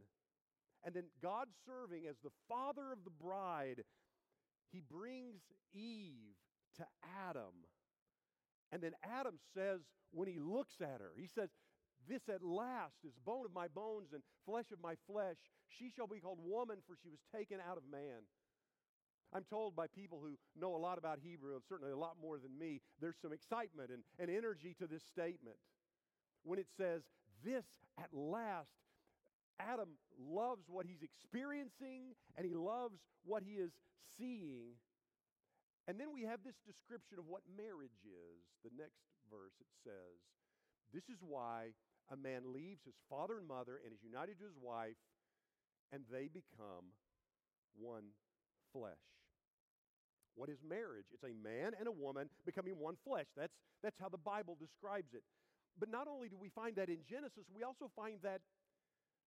And 0.86 0.94
then 0.94 1.04
God, 1.20 1.48
serving 1.66 2.06
as 2.08 2.14
the 2.22 2.30
father 2.48 2.92
of 2.92 3.02
the 3.04 3.10
bride, 3.10 3.82
he 4.72 4.80
brings 4.80 5.42
Eve 5.74 6.38
to 6.78 6.86
Adam. 7.28 7.66
And 8.70 8.80
then 8.80 8.92
Adam 9.02 9.34
says, 9.52 9.80
when 10.12 10.28
he 10.28 10.38
looks 10.38 10.80
at 10.80 11.00
her, 11.00 11.10
he 11.16 11.26
says, 11.26 11.50
This 12.08 12.22
at 12.32 12.42
last 12.42 12.94
is 13.04 13.14
bone 13.24 13.44
of 13.44 13.52
my 13.52 13.66
bones 13.66 14.12
and 14.12 14.22
flesh 14.46 14.70
of 14.72 14.80
my 14.80 14.94
flesh. 15.10 15.36
She 15.68 15.90
shall 15.90 16.06
be 16.06 16.20
called 16.20 16.38
woman, 16.40 16.78
for 16.86 16.96
she 17.02 17.08
was 17.08 17.20
taken 17.34 17.58
out 17.68 17.76
of 17.76 17.82
man. 17.90 18.22
I'm 19.34 19.44
told 19.44 19.74
by 19.74 19.88
people 19.88 20.20
who 20.22 20.38
know 20.58 20.76
a 20.76 20.78
lot 20.78 20.98
about 20.98 21.18
Hebrew, 21.20 21.54
and 21.54 21.64
certainly 21.68 21.92
a 21.92 21.96
lot 21.96 22.14
more 22.22 22.38
than 22.38 22.56
me, 22.56 22.80
there's 23.00 23.16
some 23.20 23.32
excitement 23.32 23.90
and, 23.90 24.02
and 24.20 24.30
energy 24.30 24.74
to 24.78 24.86
this 24.86 25.02
statement. 25.02 25.56
When 26.44 26.60
it 26.60 26.68
says, 26.76 27.02
This 27.44 27.64
at 27.98 28.12
last, 28.12 28.70
Adam 29.60 29.96
loves 30.18 30.68
what 30.68 30.86
he's 30.86 31.02
experiencing 31.02 32.14
and 32.36 32.46
he 32.46 32.54
loves 32.54 32.98
what 33.24 33.42
he 33.42 33.54
is 33.54 33.72
seeing. 34.18 34.76
And 35.88 36.00
then 36.00 36.12
we 36.12 36.22
have 36.22 36.40
this 36.44 36.58
description 36.66 37.18
of 37.18 37.26
what 37.26 37.42
marriage 37.56 38.02
is. 38.02 38.42
The 38.64 38.74
next 38.76 39.06
verse 39.30 39.54
it 39.60 39.70
says, 39.84 40.18
This 40.92 41.06
is 41.08 41.22
why 41.22 41.76
a 42.10 42.16
man 42.16 42.52
leaves 42.52 42.82
his 42.84 42.98
father 43.08 43.38
and 43.38 43.46
mother 43.46 43.78
and 43.82 43.92
is 43.92 44.02
united 44.02 44.38
to 44.38 44.46
his 44.46 44.58
wife, 44.60 44.98
and 45.92 46.02
they 46.10 46.26
become 46.26 46.94
one 47.78 48.14
flesh. 48.72 49.06
What 50.34 50.50
is 50.50 50.58
marriage? 50.60 51.06
It's 51.14 51.24
a 51.24 51.32
man 51.32 51.72
and 51.78 51.88
a 51.88 51.92
woman 51.92 52.28
becoming 52.44 52.78
one 52.78 52.96
flesh. 53.06 53.26
That's, 53.36 53.54
that's 53.82 53.96
how 53.98 54.08
the 54.08 54.20
Bible 54.20 54.56
describes 54.60 55.14
it. 55.14 55.22
But 55.78 55.90
not 55.90 56.08
only 56.08 56.28
do 56.28 56.36
we 56.36 56.48
find 56.48 56.76
that 56.76 56.88
in 56.88 57.00
Genesis, 57.08 57.48
we 57.52 57.62
also 57.62 57.90
find 57.96 58.18
that, 58.22 58.40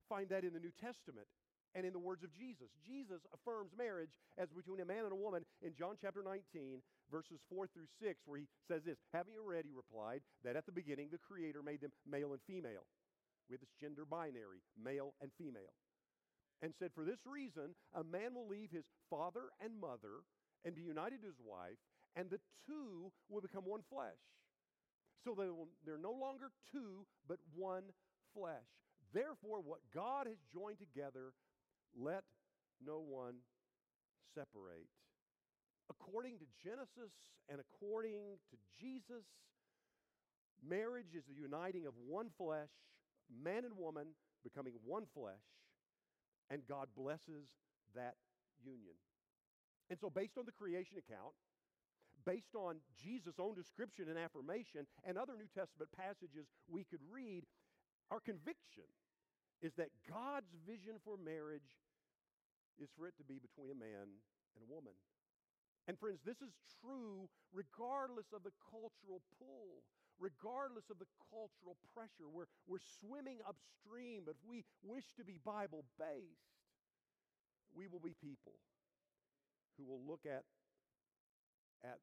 find 0.09 0.27
that 0.29 0.43
in 0.43 0.53
the 0.53 0.59
New 0.59 0.73
Testament 0.81 1.27
and 1.75 1.85
in 1.85 1.93
the 1.93 2.01
words 2.01 2.23
of 2.23 2.33
Jesus. 2.33 2.73
Jesus 2.81 3.21
affirms 3.33 3.71
marriage 3.77 4.09
as 4.37 4.49
between 4.49 4.81
a 4.81 4.85
man 4.89 5.05
and 5.05 5.13
a 5.13 5.15
woman 5.15 5.45
in 5.61 5.77
John 5.77 5.95
chapter 6.01 6.23
19, 6.25 6.81
verses 7.11 7.39
4 7.49 7.67
through 7.69 7.89
6, 8.01 8.25
where 8.25 8.39
he 8.39 8.47
says 8.67 8.81
this 8.85 8.97
Having 9.13 9.37
already 9.37 9.69
replied 9.69 10.21
that 10.43 10.55
at 10.55 10.65
the 10.65 10.73
beginning 10.73 11.09
the 11.11 11.21
Creator 11.21 11.61
made 11.61 11.81
them 11.81 11.93
male 12.09 12.33
and 12.33 12.41
female. 12.47 12.89
with 13.49 13.59
this 13.61 13.73
gender 13.79 14.05
binary, 14.05 14.61
male 14.77 15.13
and 15.21 15.31
female. 15.37 15.73
And 16.61 16.73
said, 16.77 16.91
For 16.93 17.05
this 17.05 17.25
reason, 17.25 17.73
a 17.93 18.03
man 18.03 18.33
will 18.35 18.47
leave 18.47 18.69
his 18.71 18.85
father 19.09 19.49
and 19.63 19.79
mother 19.79 20.25
and 20.65 20.75
be 20.75 20.81
united 20.81 21.21
to 21.21 21.27
his 21.27 21.39
wife, 21.41 21.79
and 22.15 22.29
the 22.29 22.39
two 22.67 23.11
will 23.29 23.41
become 23.41 23.63
one 23.65 23.81
flesh. 23.89 24.21
So 25.23 25.35
they 25.37 25.49
will, 25.49 25.69
they're 25.85 25.97
no 25.97 26.11
longer 26.11 26.51
two, 26.71 27.05
but 27.27 27.39
one 27.55 27.83
flesh. 28.33 28.69
Therefore, 29.13 29.61
what 29.61 29.79
God 29.93 30.27
has 30.27 30.37
joined 30.53 30.77
together, 30.79 31.33
let 31.97 32.23
no 32.85 32.99
one 32.99 33.35
separate. 34.35 34.87
According 35.89 36.37
to 36.39 36.45
Genesis 36.63 37.11
and 37.49 37.59
according 37.59 38.37
to 38.51 38.57
Jesus, 38.79 39.25
marriage 40.61 41.15
is 41.17 41.23
the 41.25 41.33
uniting 41.33 41.87
of 41.87 41.93
one 42.07 42.29
flesh, 42.37 42.69
man 43.29 43.65
and 43.65 43.75
woman 43.77 44.13
becoming 44.43 44.73
one 44.85 45.05
flesh, 45.13 45.41
and 46.49 46.61
God 46.67 46.87
blesses 46.95 47.49
that 47.95 48.15
union. 48.63 48.95
And 49.89 49.97
so, 49.99 50.09
based 50.09 50.37
on 50.37 50.45
the 50.45 50.51
creation 50.51 50.97
account, 50.97 51.33
based 52.25 52.53
on 52.53 52.77
Jesus' 53.01 53.39
own 53.39 53.55
description 53.55 54.05
and 54.09 54.17
affirmation, 54.17 54.85
and 55.03 55.17
other 55.17 55.33
New 55.33 55.49
Testament 55.49 55.89
passages 55.97 56.45
we 56.69 56.83
could 56.83 57.01
read, 57.09 57.43
our 58.11 58.19
conviction 58.19 58.89
is 59.61 59.73
that 59.75 59.91
God's 60.07 60.49
vision 60.65 60.97
for 61.03 61.17
marriage 61.17 61.67
is 62.79 62.89
for 62.95 63.05
it 63.05 63.13
to 63.19 63.25
be 63.27 63.37
between 63.37 63.69
a 63.69 63.77
man 63.77 64.07
and 64.55 64.61
a 64.63 64.69
woman. 64.69 64.95
And, 65.87 65.97
friends, 65.97 66.21
this 66.23 66.39
is 66.39 66.53
true 66.79 67.27
regardless 67.51 68.29
of 68.31 68.45
the 68.45 68.53
cultural 68.69 69.25
pull, 69.41 69.83
regardless 70.21 70.87
of 70.89 71.01
the 71.01 71.09
cultural 71.33 71.75
pressure. 71.93 72.29
We're, 72.29 72.49
we're 72.69 72.83
swimming 73.01 73.41
upstream, 73.43 74.23
but 74.25 74.37
if 74.37 74.43
we 74.45 74.63
wish 74.85 75.05
to 75.17 75.25
be 75.25 75.41
Bible 75.41 75.83
based, 75.97 76.55
we 77.73 77.89
will 77.89 78.01
be 78.01 78.15
people 78.21 78.57
who 79.77 79.83
will 79.85 80.01
look 80.05 80.23
at, 80.25 80.45
at 81.83 81.99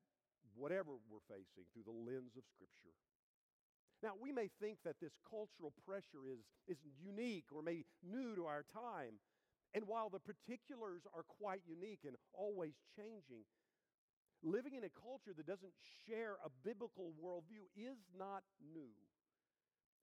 whatever 0.55 0.99
we're 1.09 1.25
facing 1.31 1.65
through 1.73 1.87
the 1.87 1.95
lens 1.95 2.35
of 2.37 2.45
Scripture. 2.53 2.95
Now, 4.03 4.13
we 4.21 4.31
may 4.33 4.49
think 4.61 4.79
that 4.85 5.01
this 5.01 5.17
cultural 5.25 5.73
pressure 5.87 6.29
is, 6.29 6.45
is 6.69 6.79
unique 7.01 7.49
or 7.53 7.63
maybe 7.63 7.87
new 8.05 8.37
to 8.37 8.45
our 8.45 8.65
time. 8.73 9.17
And 9.75 9.89
while 9.89 10.09
the 10.09 10.21
particulars 10.21 11.03
are 11.13 11.25
quite 11.25 11.61
unique 11.67 12.05
and 12.05 12.17
always 12.33 12.77
changing, 12.97 13.45
living 14.45 14.77
in 14.77 14.85
a 14.85 14.93
culture 14.93 15.33
that 15.37 15.47
doesn't 15.49 15.73
share 16.05 16.37
a 16.45 16.53
biblical 16.65 17.13
worldview 17.17 17.65
is 17.77 17.97
not 18.17 18.45
new. 18.61 18.93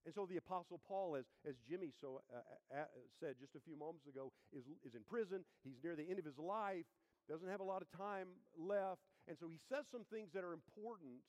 And 0.05 0.13
so 0.13 0.25
the 0.27 0.37
Apostle 0.37 0.81
Paul, 0.83 1.15
as, 1.15 1.25
as 1.47 1.55
Jimmy 1.63 1.93
so 2.01 2.19
uh, 2.27 2.43
uh, 2.75 2.91
said 3.21 3.39
just 3.39 3.55
a 3.55 3.63
few 3.63 3.77
moments 3.77 4.05
ago, 4.05 4.33
is, 4.51 4.65
is 4.83 4.95
in 4.97 5.05
prison. 5.07 5.45
He's 5.63 5.79
near 5.81 5.95
the 5.95 6.09
end 6.09 6.19
of 6.19 6.25
his 6.25 6.37
life 6.37 6.85
doesn't 7.29 7.47
have 7.47 7.59
a 7.59 7.67
lot 7.67 7.81
of 7.81 7.89
time 7.95 8.27
left. 8.57 8.99
And 9.27 9.37
so 9.39 9.47
he 9.47 9.59
says 9.71 9.87
some 9.91 10.03
things 10.11 10.31
that 10.33 10.43
are 10.43 10.51
important 10.51 11.23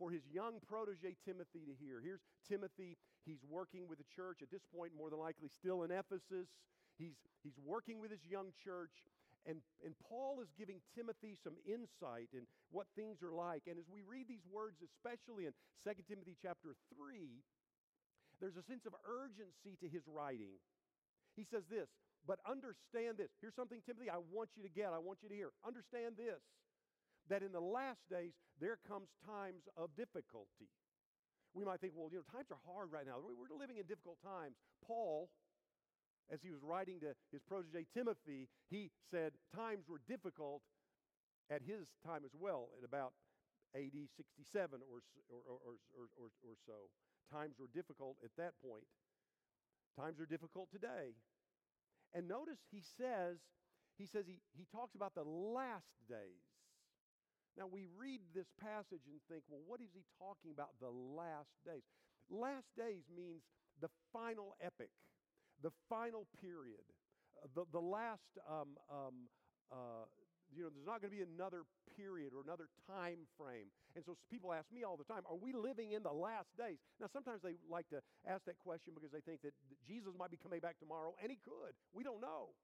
for 0.00 0.08
his 0.08 0.24
young 0.32 0.56
protege 0.64 1.12
Timothy 1.20 1.68
to 1.68 1.76
hear. 1.76 2.00
Here's 2.00 2.24
Timothy. 2.48 2.96
He's 3.28 3.44
working 3.44 3.84
with 3.84 4.00
the 4.00 4.08
church 4.08 4.40
at 4.40 4.48
this 4.48 4.64
point, 4.72 4.96
more 4.96 5.12
than 5.12 5.20
likely 5.20 5.52
still 5.52 5.84
in 5.84 5.92
Ephesus. 5.92 6.48
He's, 6.96 7.20
he's 7.44 7.60
working 7.60 8.00
with 8.00 8.08
his 8.08 8.24
young 8.24 8.56
church. 8.64 8.96
And, 9.44 9.60
and 9.84 9.92
Paul 10.00 10.40
is 10.40 10.48
giving 10.56 10.80
Timothy 10.96 11.36
some 11.36 11.60
insight 11.68 12.32
in 12.32 12.48
what 12.72 12.88
things 12.96 13.20
are 13.20 13.36
like. 13.36 13.68
And 13.68 13.76
as 13.76 13.92
we 13.92 14.00
read 14.00 14.24
these 14.24 14.44
words, 14.48 14.80
especially 14.80 15.44
in 15.44 15.52
2 15.84 15.92
Timothy 16.08 16.32
chapter 16.40 16.72
3, 16.96 17.44
there's 18.40 18.56
a 18.56 18.64
sense 18.64 18.88
of 18.88 18.96
urgency 19.04 19.76
to 19.84 19.86
his 19.88 20.08
writing. 20.08 20.56
He 21.36 21.44
says 21.44 21.68
this 21.68 21.92
but 22.26 22.36
understand 22.44 23.16
this. 23.16 23.32
Here's 23.40 23.56
something, 23.56 23.80
Timothy, 23.84 24.12
I 24.12 24.20
want 24.20 24.52
you 24.52 24.62
to 24.62 24.68
get, 24.68 24.92
I 24.92 25.00
want 25.00 25.24
you 25.24 25.32
to 25.32 25.34
hear. 25.34 25.56
Understand 25.64 26.20
this 26.20 26.44
that 27.30 27.42
in 27.42 27.52
the 27.52 27.62
last 27.62 28.02
days, 28.10 28.34
there 28.60 28.78
comes 28.86 29.08
times 29.24 29.64
of 29.78 29.90
difficulty. 29.96 30.68
We 31.54 31.64
might 31.64 31.80
think, 31.80 31.94
well, 31.96 32.10
you 32.10 32.18
know, 32.18 32.28
times 32.30 32.50
are 32.50 32.62
hard 32.66 32.92
right 32.92 33.06
now. 33.06 33.18
We're 33.18 33.58
living 33.58 33.78
in 33.78 33.86
difficult 33.86 34.18
times. 34.22 34.54
Paul, 34.86 35.30
as 36.30 36.42
he 36.42 36.50
was 36.50 36.62
writing 36.62 37.00
to 37.00 37.14
his 37.32 37.42
protege 37.42 37.86
Timothy, 37.90 38.46
he 38.70 38.90
said 39.10 39.34
times 39.54 39.88
were 39.88 40.02
difficult 40.06 40.62
at 41.50 41.62
his 41.62 41.90
time 42.06 42.22
as 42.22 42.30
well, 42.38 42.70
at 42.78 42.86
about 42.86 43.14
AD 43.74 43.94
67 44.14 44.78
or, 44.86 45.02
or, 45.30 45.58
or, 45.58 46.06
or, 46.14 46.26
or 46.46 46.54
so. 46.66 46.90
Times 47.30 47.58
were 47.58 47.70
difficult 47.74 48.18
at 48.22 48.30
that 48.38 48.54
point. 48.62 48.86
Times 49.98 50.18
are 50.20 50.26
difficult 50.26 50.70
today. 50.70 51.18
And 52.14 52.26
notice 52.26 52.58
he 52.70 52.82
says, 52.98 53.38
he 53.98 54.06
says 54.06 54.26
he, 54.26 54.38
he 54.54 54.66
talks 54.70 54.94
about 54.94 55.14
the 55.14 55.26
last 55.26 55.94
days. 56.08 56.49
Now 57.58 57.66
we 57.66 57.86
read 57.98 58.20
this 58.34 58.46
passage 58.60 59.04
and 59.08 59.20
think, 59.28 59.44
well, 59.48 59.62
what 59.66 59.80
is 59.80 59.90
he 59.94 60.04
talking 60.18 60.50
about 60.52 60.70
the 60.80 60.90
last 60.90 61.50
days? 61.64 61.84
Last 62.30 62.70
days 62.76 63.02
means 63.10 63.42
the 63.80 63.90
final 64.12 64.54
epic, 64.60 64.90
the 65.62 65.72
final 65.88 66.26
period, 66.40 66.86
uh, 67.42 67.48
the, 67.54 67.64
the 67.72 67.82
last 67.82 68.38
um, 68.48 68.78
um, 68.90 69.26
uh, 69.72 70.06
you 70.50 70.66
know, 70.66 70.70
there's 70.70 70.86
not 70.86 70.98
going 70.98 71.14
to 71.14 71.16
be 71.16 71.22
another 71.22 71.62
period 71.94 72.34
or 72.34 72.42
another 72.42 72.66
time 72.86 73.26
frame. 73.38 73.70
And 73.94 74.02
so 74.04 74.18
people 74.30 74.52
ask 74.52 74.66
me 74.74 74.82
all 74.82 74.98
the 74.98 75.06
time, 75.06 75.22
are 75.30 75.38
we 75.38 75.52
living 75.54 75.92
in 75.92 76.02
the 76.02 76.12
last 76.12 76.50
days? 76.58 76.78
Now, 76.98 77.06
sometimes 77.12 77.42
they 77.42 77.54
like 77.70 77.88
to 77.90 78.02
ask 78.26 78.44
that 78.46 78.58
question 78.58 78.94
because 78.94 79.10
they 79.14 79.22
think 79.22 79.42
that 79.42 79.54
Jesus 79.86 80.14
might 80.18 80.30
be 80.30 80.38
coming 80.38 80.60
back 80.60 80.78
tomorrow, 80.78 81.14
and 81.22 81.30
he 81.30 81.38
could. 81.38 81.74
We 81.94 82.02
don't 82.02 82.20
know. 82.20 82.54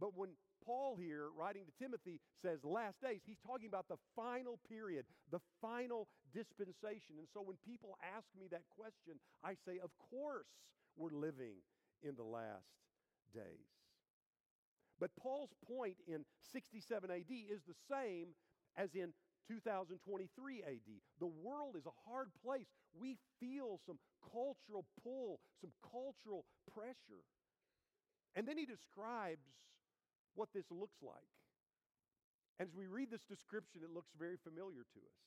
But 0.00 0.16
when 0.16 0.30
Paul 0.64 0.96
here, 0.96 1.28
writing 1.36 1.64
to 1.66 1.74
Timothy, 1.82 2.20
says 2.40 2.64
last 2.64 3.00
days, 3.02 3.20
he's 3.26 3.40
talking 3.44 3.68
about 3.68 3.88
the 3.88 3.98
final 4.14 4.58
period, 4.68 5.04
the 5.30 5.40
final 5.60 6.08
dispensation. 6.32 7.18
And 7.18 7.26
so 7.34 7.42
when 7.42 7.56
people 7.66 7.98
ask 8.16 8.26
me 8.38 8.46
that 8.50 8.62
question, 8.70 9.18
I 9.44 9.54
say, 9.66 9.78
of 9.82 9.90
course 10.10 10.46
we're 10.96 11.14
living 11.14 11.60
in 12.02 12.14
the 12.16 12.24
last 12.24 12.70
days. 13.34 13.70
But 15.00 15.10
Paul's 15.18 15.50
point 15.66 15.96
in 16.06 16.24
67 16.52 17.10
AD 17.10 17.32
is 17.50 17.62
the 17.66 17.74
same 17.90 18.28
as 18.76 18.94
in 18.94 19.12
2023 19.48 20.62
AD. 20.62 20.90
The 21.18 21.26
world 21.26 21.74
is 21.76 21.86
a 21.86 21.96
hard 22.08 22.30
place. 22.44 22.66
We 22.94 23.18
feel 23.40 23.80
some 23.84 23.98
cultural 24.30 24.86
pull, 25.02 25.40
some 25.60 25.72
cultural 25.82 26.44
pressure. 26.72 27.26
And 28.34 28.46
then 28.46 28.56
he 28.56 28.64
describes 28.64 29.42
what 30.34 30.48
this 30.54 30.66
looks 30.70 31.00
like. 31.02 31.30
And 32.58 32.68
as 32.68 32.74
we 32.74 32.86
read 32.86 33.10
this 33.10 33.24
description, 33.24 33.82
it 33.82 33.90
looks 33.90 34.12
very 34.18 34.36
familiar 34.38 34.84
to 34.84 35.00
us. 35.02 35.18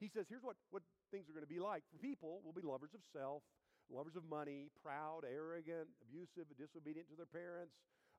He 0.00 0.08
says, 0.08 0.26
here's 0.28 0.42
what, 0.42 0.56
what 0.70 0.82
things 1.10 1.28
are 1.28 1.36
going 1.36 1.46
to 1.46 1.50
be 1.50 1.62
like. 1.62 1.82
For 1.90 1.98
people, 1.98 2.42
will 2.44 2.54
be 2.54 2.66
lovers 2.66 2.94
of 2.94 3.02
self, 3.12 3.42
lovers 3.90 4.16
of 4.16 4.24
money, 4.26 4.70
proud, 4.82 5.22
arrogant, 5.22 5.88
abusive, 6.02 6.50
disobedient 6.58 7.08
to 7.10 7.16
their 7.16 7.30
parents, 7.30 7.74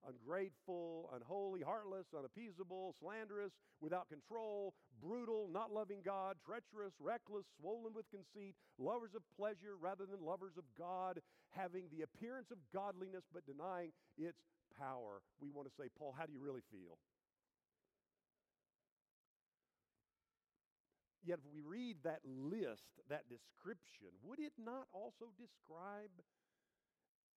ungrateful, 0.08 1.10
unholy, 1.16 1.62
heartless, 1.62 2.06
unappeasable, 2.16 2.96
slanderous, 3.00 3.52
without 3.82 4.08
control, 4.10 4.74
brutal, 5.02 5.50
not 5.52 5.74
loving 5.74 6.00
God, 6.06 6.38
treacherous, 6.46 6.94
reckless, 7.00 7.46
swollen 7.60 7.94
with 7.94 8.06
conceit, 8.12 8.56
lovers 8.78 9.16
of 9.16 9.24
pleasure 9.36 9.76
rather 9.80 10.06
than 10.06 10.24
lovers 10.24 10.58
of 10.58 10.64
God, 10.78 11.20
having 11.52 11.86
the 11.92 12.04
appearance 12.04 12.52
of 12.52 12.58
godliness 12.74 13.26
but 13.34 13.46
denying 13.46 13.92
its 14.18 14.40
power. 14.78 15.22
We 15.40 15.50
want 15.50 15.68
to 15.68 15.74
say, 15.74 15.90
Paul, 15.98 16.16
how 16.18 16.26
do 16.26 16.34
you 16.34 16.40
really 16.40 16.64
feel? 16.72 16.98
Yet, 21.24 21.40
if 21.42 21.52
we 21.52 21.62
read 21.66 21.98
that 22.04 22.22
list, 22.24 23.02
that 23.10 23.26
description, 23.28 24.14
would 24.22 24.40
it 24.40 24.54
not 24.62 24.86
also 24.94 25.34
describe 25.40 26.14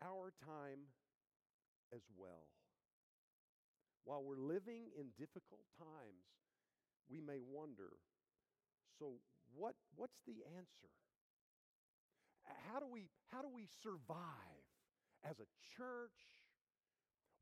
our 0.05 0.33
time 0.45 0.93
as 1.95 2.03
well? 2.15 2.47
While 4.05 4.23
we're 4.25 4.41
living 4.41 4.93
in 4.99 5.17
difficult 5.19 5.65
times, 5.81 6.29
we 7.09 7.21
may 7.21 7.41
wonder 7.41 7.97
so, 8.99 9.15
what, 9.55 9.75
what's 9.95 10.19
the 10.27 10.43
answer? 10.57 10.91
How 12.73 12.81
do, 12.81 12.87
we, 12.91 13.09
how 13.31 13.43
do 13.43 13.49
we 13.53 13.67
survive 13.83 14.67
as 15.23 15.39
a 15.39 15.47
church? 15.77 16.38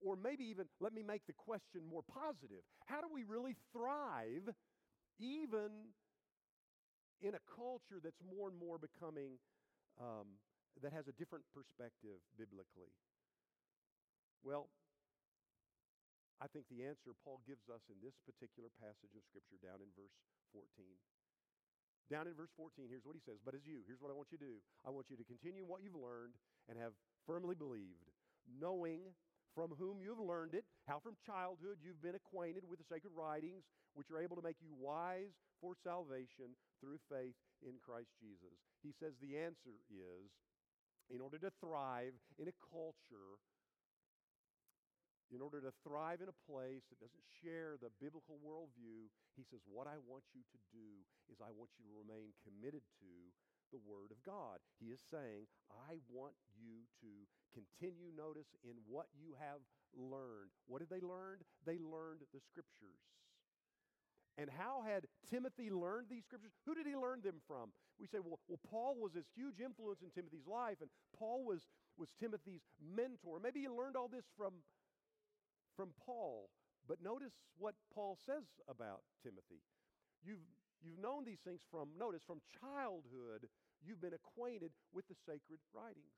Or 0.05 0.17
maybe 0.17 0.45
even, 0.45 0.67
let 0.81 0.93
me 0.93 1.03
make 1.03 1.27
the 1.27 1.33
question 1.33 1.81
more 1.89 2.05
positive. 2.05 2.61
How 2.85 3.01
do 3.01 3.09
we 3.13 3.25
really 3.25 3.57
thrive 3.73 4.53
even 5.19 5.93
in 7.25 7.33
a 7.33 7.43
culture 7.49 7.97
that's 8.03 8.21
more 8.21 8.53
and 8.53 8.59
more 8.61 8.77
becoming, 8.77 9.41
um, 9.97 10.37
that 10.85 10.93
has 10.93 11.09
a 11.09 11.15
different 11.17 11.45
perspective 11.57 12.21
biblically? 12.37 12.93
Well, 14.45 14.69
I 16.37 16.47
think 16.53 16.69
the 16.69 16.85
answer 16.85 17.17
Paul 17.25 17.41
gives 17.49 17.65
us 17.73 17.81
in 17.89 17.97
this 18.05 18.13
particular 18.29 18.69
passage 18.77 19.17
of 19.17 19.25
Scripture 19.25 19.57
down 19.57 19.81
in 19.81 19.89
verse 19.97 20.13
14. 20.53 20.69
Down 22.13 22.29
in 22.29 22.37
verse 22.37 22.53
14, 22.55 22.87
here's 22.87 23.03
what 23.09 23.17
he 23.17 23.25
says 23.25 23.41
But 23.41 23.57
as 23.57 23.65
you, 23.65 23.83
here's 23.89 23.99
what 23.99 24.13
I 24.13 24.17
want 24.17 24.31
you 24.31 24.39
to 24.39 24.47
do 24.47 24.57
I 24.85 24.93
want 24.93 25.09
you 25.09 25.17
to 25.17 25.27
continue 25.27 25.65
what 25.65 25.81
you've 25.81 25.97
learned 25.97 26.37
and 26.69 26.77
have 26.77 26.93
firmly 27.25 27.57
believed, 27.57 28.13
knowing 28.47 29.17
from 29.57 29.73
whom 29.81 30.05
you 30.05 30.13
have 30.13 30.21
learned 30.21 30.53
it, 30.53 30.69
how 30.85 31.01
from 31.01 31.17
childhood 31.25 31.81
you've 31.81 32.05
been 32.05 32.15
acquainted 32.15 32.69
with 32.69 32.77
the 32.77 32.85
sacred 32.93 33.17
writings, 33.17 33.65
which 33.97 34.13
are 34.13 34.21
able 34.21 34.37
to 34.37 34.45
make 34.45 34.61
you 34.61 34.69
wise 34.77 35.33
for 35.65 35.73
salvation 35.81 36.53
through 36.77 37.01
faith 37.09 37.41
in 37.65 37.81
Christ 37.81 38.13
Jesus. 38.21 38.53
He 38.85 38.93
says 38.93 39.17
the 39.17 39.41
answer 39.41 39.81
is 39.89 40.29
in 41.09 41.25
order 41.25 41.41
to 41.41 41.49
thrive 41.57 42.13
in 42.37 42.53
a 42.53 42.57
culture, 42.61 43.41
in 45.33 45.41
order 45.41 45.65
to 45.65 45.73
thrive 45.81 46.21
in 46.21 46.29
a 46.29 46.43
place 46.45 46.85
that 46.93 47.01
doesn't 47.01 47.27
share 47.41 47.81
the 47.81 47.91
biblical 47.97 48.37
worldview, 48.45 49.09
he 49.35 49.43
says, 49.49 49.65
What 49.65 49.89
I 49.89 49.97
want 50.05 50.29
you 50.37 50.45
to 50.45 50.59
do 50.69 51.03
is 51.33 51.41
I 51.41 51.51
want 51.57 51.73
you 51.81 51.89
to 51.89 51.97
remain 51.97 52.37
committed 52.45 52.85
to 53.01 53.11
the 53.73 53.83
Word 53.83 54.11
of 54.11 54.23
God. 54.23 54.61
He 54.79 54.93
is 54.93 55.01
saying, 55.11 55.49
I 55.71 55.99
want 56.11 56.35
you 56.55 56.87
to 57.03 57.11
continue, 57.55 58.13
notice, 58.13 58.49
in 58.63 58.77
what 58.87 59.07
you 59.17 59.35
have 59.41 59.61
learned. 59.95 60.53
What 60.67 60.81
did 60.81 60.91
they 60.91 61.05
learn? 61.05 61.41
They 61.65 61.79
learned 61.79 62.27
the 62.33 62.41
Scriptures. 62.41 63.01
And 64.39 64.51
how 64.53 64.85
had 64.85 65.09
Timothy 65.31 65.71
learned 65.71 66.09
these 66.11 66.25
scriptures? 66.25 66.53
Who 66.67 66.75
did 66.75 66.87
he 66.87 66.95
learn 66.95 67.23
them 67.25 67.41
from? 67.49 67.73
We 67.99 68.07
say, 68.07 68.19
well, 68.21 68.39
well, 68.49 68.61
Paul 68.69 68.97
was 69.01 69.13
this 69.17 69.25
huge 69.35 69.61
influence 69.65 70.03
in 70.03 70.11
Timothy's 70.13 70.47
life, 70.47 70.77
and 70.85 70.91
Paul 71.17 71.45
was, 71.45 71.65
was 71.97 72.13
Timothy's 72.21 72.61
mentor. 72.77 73.41
Maybe 73.41 73.61
he 73.61 73.69
learned 73.69 73.97
all 73.97 74.09
this 74.09 74.29
from, 74.37 74.61
from 75.75 75.97
Paul. 76.05 76.51
But 76.87 77.03
notice 77.03 77.33
what 77.57 77.75
Paul 77.95 78.19
says 78.27 78.45
about 78.69 79.01
Timothy. 79.25 79.65
You've, 80.23 80.45
you've 80.83 80.99
known 80.99 81.25
these 81.25 81.41
things 81.45 81.61
from, 81.71 81.89
notice, 81.99 82.23
from 82.27 82.41
childhood, 82.61 83.49
you've 83.85 84.01
been 84.01 84.15
acquainted 84.15 84.71
with 84.93 85.07
the 85.09 85.15
sacred 85.27 85.61
writings. 85.75 86.17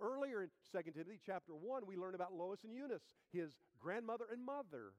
Earlier 0.00 0.42
in 0.42 0.50
2 0.72 0.90
Timothy 0.90 1.20
chapter 1.24 1.54
1, 1.54 1.86
we 1.86 1.96
learn 1.96 2.14
about 2.14 2.34
Lois 2.34 2.64
and 2.64 2.74
Eunice, 2.74 3.02
his 3.32 3.50
grandmother 3.78 4.26
and 4.32 4.44
mother. 4.44 4.94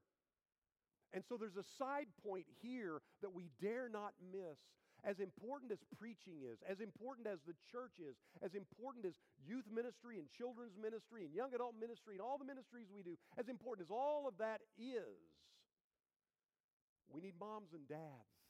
And 1.11 1.23
so 1.27 1.37
there's 1.37 1.57
a 1.57 1.67
side 1.77 2.07
point 2.25 2.45
here 2.61 3.01
that 3.21 3.33
we 3.33 3.49
dare 3.61 3.89
not 3.89 4.13
miss. 4.31 4.59
As 5.03 5.19
important 5.19 5.71
as 5.71 5.77
preaching 5.99 6.41
is, 6.41 6.57
as 6.65 6.79
important 6.79 7.27
as 7.27 7.37
the 7.45 7.53
church 7.69 8.01
is, 8.01 8.15
as 8.41 8.55
important 8.55 9.05
as 9.05 9.13
youth 9.45 9.65
ministry 9.69 10.17
and 10.17 10.25
children's 10.33 10.73
ministry 10.81 11.23
and 11.23 11.33
young 11.35 11.53
adult 11.53 11.75
ministry 11.77 12.15
and 12.15 12.21
all 12.21 12.39
the 12.39 12.47
ministries 12.47 12.87
we 12.89 13.03
do, 13.03 13.13
as 13.37 13.47
important 13.47 13.85
as 13.85 13.91
all 13.91 14.25
of 14.27 14.33
that 14.39 14.61
is, 14.79 15.21
we 17.13 17.21
need 17.21 17.35
moms 17.39 17.69
and 17.77 17.87
dads 17.87 18.44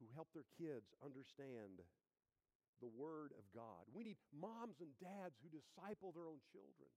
who 0.00 0.08
help 0.16 0.32
their 0.32 0.48
kids 0.56 0.96
understand 1.04 1.84
the 2.80 2.88
Word 2.88 3.36
of 3.36 3.44
God. 3.52 3.84
We 3.92 4.02
need 4.02 4.16
moms 4.32 4.80
and 4.80 4.96
dads 4.96 5.36
who 5.44 5.52
disciple 5.52 6.16
their 6.16 6.26
own 6.26 6.40
children. 6.48 6.88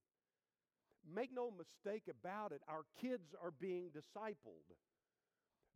Make 1.04 1.36
no 1.36 1.52
mistake 1.52 2.08
about 2.08 2.56
it, 2.56 2.64
our 2.72 2.88
kids 3.04 3.36
are 3.36 3.52
being 3.52 3.92
discipled. 3.92 4.72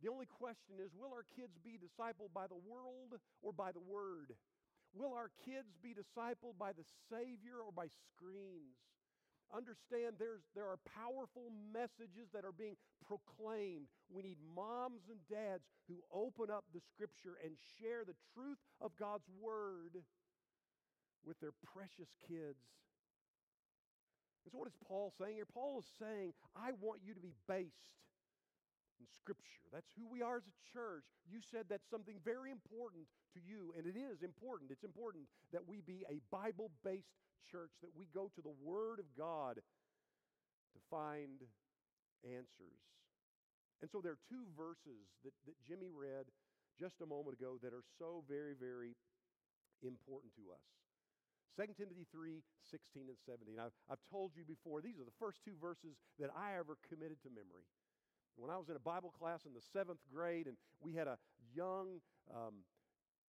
The 0.00 0.08
only 0.08 0.24
question 0.24 0.80
is 0.80 0.96
will 0.96 1.12
our 1.12 1.28
kids 1.36 1.60
be 1.60 1.76
discipled 1.76 2.32
by 2.32 2.48
the 2.48 2.56
world 2.56 3.20
or 3.44 3.52
by 3.52 3.72
the 3.72 3.84
Word? 3.84 4.32
Will 4.96 5.12
our 5.12 5.28
kids 5.44 5.76
be 5.82 5.92
discipled 5.92 6.56
by 6.56 6.72
the 6.72 6.86
Savior 7.12 7.60
or 7.60 7.72
by 7.72 7.92
screens? 8.08 8.80
Understand 9.54 10.20
there's, 10.20 10.44
there 10.54 10.68
are 10.68 10.76
powerful 10.84 11.48
messages 11.72 12.28
that 12.34 12.44
are 12.44 12.52
being 12.52 12.76
proclaimed. 13.00 13.88
We 14.12 14.22
need 14.22 14.36
moms 14.54 15.08
and 15.08 15.20
dads 15.24 15.64
who 15.88 16.04
open 16.12 16.52
up 16.52 16.64
the 16.74 16.84
Scripture 16.92 17.40
and 17.40 17.56
share 17.80 18.04
the 18.04 18.18
truth 18.36 18.60
of 18.80 18.92
God's 19.00 19.24
Word 19.40 20.04
with 21.24 21.40
their 21.40 21.56
precious 21.64 22.12
kids. 22.28 22.60
And 24.44 24.52
so, 24.52 24.58
what 24.58 24.68
is 24.68 24.76
Paul 24.84 25.12
saying 25.16 25.34
here? 25.36 25.48
Paul 25.48 25.80
is 25.80 25.88
saying, 25.98 26.32
I 26.52 26.72
want 26.80 27.00
you 27.04 27.14
to 27.14 27.20
be 27.20 27.32
based 27.48 27.96
in 29.00 29.06
Scripture. 29.16 29.64
That's 29.72 29.92
who 29.96 30.06
we 30.08 30.22
are 30.22 30.36
as 30.36 30.48
a 30.48 30.56
church. 30.72 31.04
You 31.28 31.40
said 31.40 31.66
that's 31.68 31.88
something 31.88 32.16
very 32.24 32.50
important 32.50 33.06
to 33.34 33.40
you, 33.40 33.72
and 33.76 33.86
it 33.86 33.96
is 33.96 34.22
important. 34.22 34.70
It's 34.70 34.84
important 34.84 35.24
that 35.52 35.66
we 35.66 35.80
be 35.80 36.04
a 36.08 36.20
Bible 36.30 36.70
based 36.84 37.16
church, 37.46 37.70
that 37.82 37.94
we 37.94 38.06
go 38.10 38.30
to 38.34 38.42
the 38.42 38.54
Word 38.62 38.98
of 38.98 39.06
God 39.16 39.56
to 39.56 40.78
find 40.90 41.44
answers. 42.24 42.82
And 43.80 43.90
so 43.90 44.02
there 44.02 44.18
are 44.18 44.24
two 44.26 44.42
verses 44.58 45.06
that, 45.22 45.34
that 45.46 45.54
Jimmy 45.62 45.94
read 45.94 46.26
just 46.78 46.98
a 47.02 47.06
moment 47.06 47.38
ago 47.38 47.58
that 47.62 47.70
are 47.74 47.86
so 47.98 48.26
very, 48.26 48.54
very 48.58 48.98
important 49.82 50.34
to 50.34 50.50
us. 50.50 50.66
2 51.58 51.74
Timothy 51.74 52.06
3 52.14 52.42
16 52.70 53.10
and 53.10 53.18
17. 53.26 53.58
I've, 53.58 53.74
I've 53.90 54.02
told 54.10 54.30
you 54.38 54.46
before, 54.46 54.78
these 54.78 54.98
are 54.98 55.06
the 55.06 55.18
first 55.18 55.42
two 55.42 55.58
verses 55.58 55.98
that 56.18 56.30
I 56.30 56.54
ever 56.54 56.78
committed 56.86 57.18
to 57.26 57.30
memory. 57.30 57.66
When 58.38 58.50
I 58.50 58.58
was 58.58 58.70
in 58.70 58.78
a 58.78 58.82
Bible 58.82 59.10
class 59.10 59.42
in 59.42 59.54
the 59.54 59.64
seventh 59.74 59.98
grade, 60.06 60.46
and 60.46 60.54
we 60.78 60.94
had 60.94 61.10
a 61.10 61.18
young 61.50 61.98
um, 62.30 62.62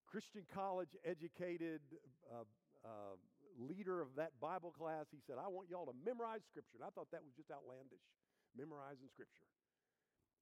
Christian 0.05 0.45
college 0.53 0.93
educated 1.01 1.81
uh, 2.29 2.45
uh, 2.85 3.17
leader 3.59 3.99
of 3.99 4.15
that 4.15 4.31
Bible 4.39 4.71
class, 4.71 5.11
he 5.11 5.19
said, 5.27 5.35
I 5.35 5.51
want 5.51 5.67
y'all 5.67 5.85
to 5.85 5.97
memorize 6.07 6.41
Scripture. 6.47 6.79
And 6.79 6.87
I 6.87 6.91
thought 6.95 7.11
that 7.11 7.23
was 7.23 7.35
just 7.35 7.51
outlandish, 7.51 8.03
memorizing 8.55 9.11
Scripture. 9.11 9.47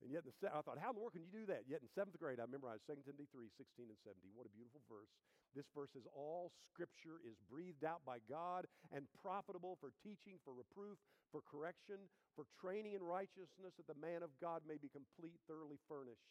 And 0.06 0.14
yet, 0.14 0.22
the, 0.30 0.34
I 0.54 0.62
thought, 0.62 0.78
how 0.78 0.94
in 0.94 0.96
the 0.96 1.02
world 1.02 1.18
can 1.18 1.26
you 1.26 1.34
do 1.34 1.50
that? 1.50 1.66
Yet 1.66 1.82
in 1.82 1.90
seventh 1.90 2.22
grade, 2.22 2.38
I 2.38 2.46
memorized 2.46 2.86
2 2.86 3.02
Timothy 3.02 3.26
3 3.34 3.50
16 3.50 3.90
and 3.90 3.98
17. 4.06 4.30
What 4.38 4.46
a 4.46 4.54
beautiful 4.54 4.86
verse. 4.86 5.10
This 5.58 5.66
verse 5.74 5.90
says, 5.98 6.06
All 6.14 6.54
scripture 6.70 7.18
is 7.26 7.34
breathed 7.50 7.82
out 7.82 8.06
by 8.06 8.22
God 8.30 8.70
and 8.94 9.10
profitable 9.18 9.82
for 9.82 9.90
teaching, 10.06 10.38
for 10.46 10.54
reproof, 10.54 11.02
for 11.34 11.42
correction, 11.42 11.98
for 12.38 12.46
training 12.62 12.94
in 12.94 13.02
righteousness, 13.02 13.74
that 13.82 13.90
the 13.90 13.98
man 13.98 14.22
of 14.22 14.30
God 14.38 14.62
may 14.70 14.78
be 14.78 14.94
complete, 14.94 15.42
thoroughly 15.50 15.82
furnished, 15.90 16.30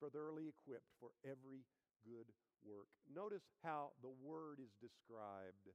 for 0.00 0.08
thoroughly 0.08 0.48
equipped 0.48 0.88
for 0.96 1.12
every 1.28 1.68
good 2.08 2.32
work. 2.64 2.88
Notice 3.04 3.44
how 3.60 3.92
the 4.00 4.12
word 4.24 4.64
is 4.64 4.72
described. 4.80 5.68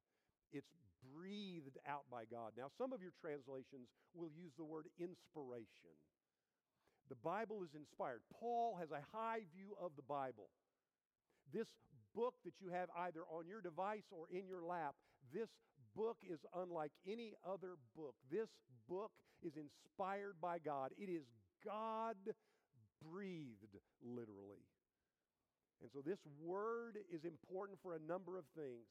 It's 0.54 0.72
breathed 1.12 1.78
out 1.88 2.06
by 2.10 2.24
God. 2.30 2.54
Now, 2.58 2.72
some 2.78 2.94
of 2.94 3.02
your 3.02 3.12
translations 3.20 3.90
will 4.14 4.30
use 4.32 4.54
the 4.58 4.64
word 4.64 4.88
inspiration. 5.00 5.92
The 7.10 7.20
Bible 7.20 7.64
is 7.64 7.76
inspired. 7.76 8.22
Paul 8.40 8.78
has 8.80 8.92
a 8.92 9.04
high 9.12 9.42
view 9.54 9.76
of 9.82 9.92
the 9.96 10.08
Bible. 10.08 10.48
This 11.52 11.68
book 12.16 12.36
that 12.46 12.54
you 12.62 12.70
have 12.70 12.90
either 12.98 13.22
on 13.30 13.48
your 13.48 13.62
device 13.62 14.08
or 14.12 14.28
in 14.32 14.48
your 14.48 14.64
lap, 14.64 14.96
this 15.34 15.50
book 15.96 16.18
is 16.24 16.40
unlike 16.56 16.92
any 17.06 17.34
other 17.46 17.76
book. 17.96 18.16
This 18.32 18.48
book 18.88 19.12
is 19.44 19.54
inspired 19.58 20.36
by 20.42 20.60
God. 20.60 20.92
It 20.98 21.10
is 21.10 21.24
God 21.66 22.16
breathed, 23.12 23.76
literally. 24.02 24.64
And 25.82 25.92
so 25.92 26.00
this 26.00 26.20
word 26.42 26.98
is 27.12 27.26
important 27.26 27.80
for 27.84 27.94
a 27.94 28.00
number 28.00 28.38
of 28.38 28.46
things. 28.56 28.88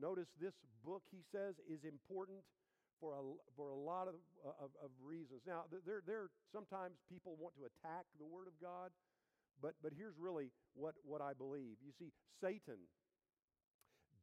Notice 0.00 0.28
this 0.40 0.54
book, 0.84 1.02
he 1.10 1.22
says, 1.30 1.54
is 1.70 1.84
important 1.84 2.42
for 3.00 3.14
a, 3.14 3.22
for 3.56 3.70
a 3.70 3.78
lot 3.78 4.08
of, 4.08 4.14
of, 4.44 4.70
of 4.82 4.90
reasons. 5.02 5.42
Now, 5.46 5.64
there, 5.70 6.02
there 6.06 6.30
sometimes 6.52 6.98
people 7.10 7.36
want 7.38 7.54
to 7.56 7.66
attack 7.66 8.06
the 8.18 8.26
Word 8.26 8.46
of 8.46 8.54
God, 8.60 8.90
but, 9.62 9.74
but 9.82 9.92
here's 9.96 10.18
really 10.18 10.50
what, 10.74 10.94
what 11.04 11.20
I 11.20 11.32
believe. 11.34 11.78
You 11.84 11.92
see, 11.98 12.10
Satan 12.40 12.90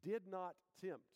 did 0.04 0.22
not 0.28 0.54
tempt 0.80 1.08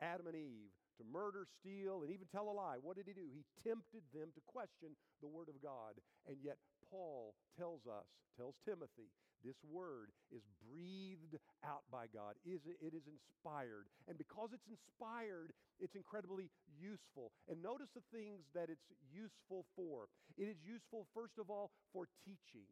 Adam 0.00 0.26
and 0.26 0.36
Eve 0.36 0.70
to 0.98 1.04
murder, 1.04 1.44
steal, 1.60 2.00
and 2.02 2.10
even 2.12 2.26
tell 2.32 2.48
a 2.48 2.54
lie. 2.56 2.80
What 2.80 2.96
did 2.96 3.04
he 3.08 3.12
do? 3.12 3.28
He 3.28 3.44
tempted 3.60 4.04
them 4.16 4.32
to 4.32 4.40
question 4.48 4.96
the 5.20 5.28
Word 5.28 5.48
of 5.48 5.60
God. 5.60 6.00
And 6.28 6.36
yet, 6.40 6.56
Paul 6.88 7.34
tells 7.58 7.84
us, 7.84 8.08
tells 8.36 8.56
Timothy, 8.64 9.12
this 9.46 9.62
Word 9.70 10.10
is 10.34 10.42
breathed 10.66 11.38
out 11.62 11.86
by 11.90 12.10
God. 12.10 12.34
Is 12.42 12.66
It 12.66 12.92
is 12.92 13.06
inspired. 13.06 13.86
And 14.10 14.18
because 14.18 14.50
it's 14.50 14.66
inspired, 14.66 15.54
it's 15.78 15.94
incredibly 15.94 16.50
useful. 16.74 17.30
And 17.46 17.62
notice 17.62 17.94
the 17.94 18.02
things 18.10 18.42
that 18.58 18.66
it's 18.66 18.90
useful 19.06 19.64
for. 19.78 20.10
It 20.36 20.50
is 20.50 20.58
useful, 20.66 21.06
first 21.14 21.38
of 21.38 21.48
all, 21.48 21.70
for 21.94 22.10
teaching. 22.26 22.66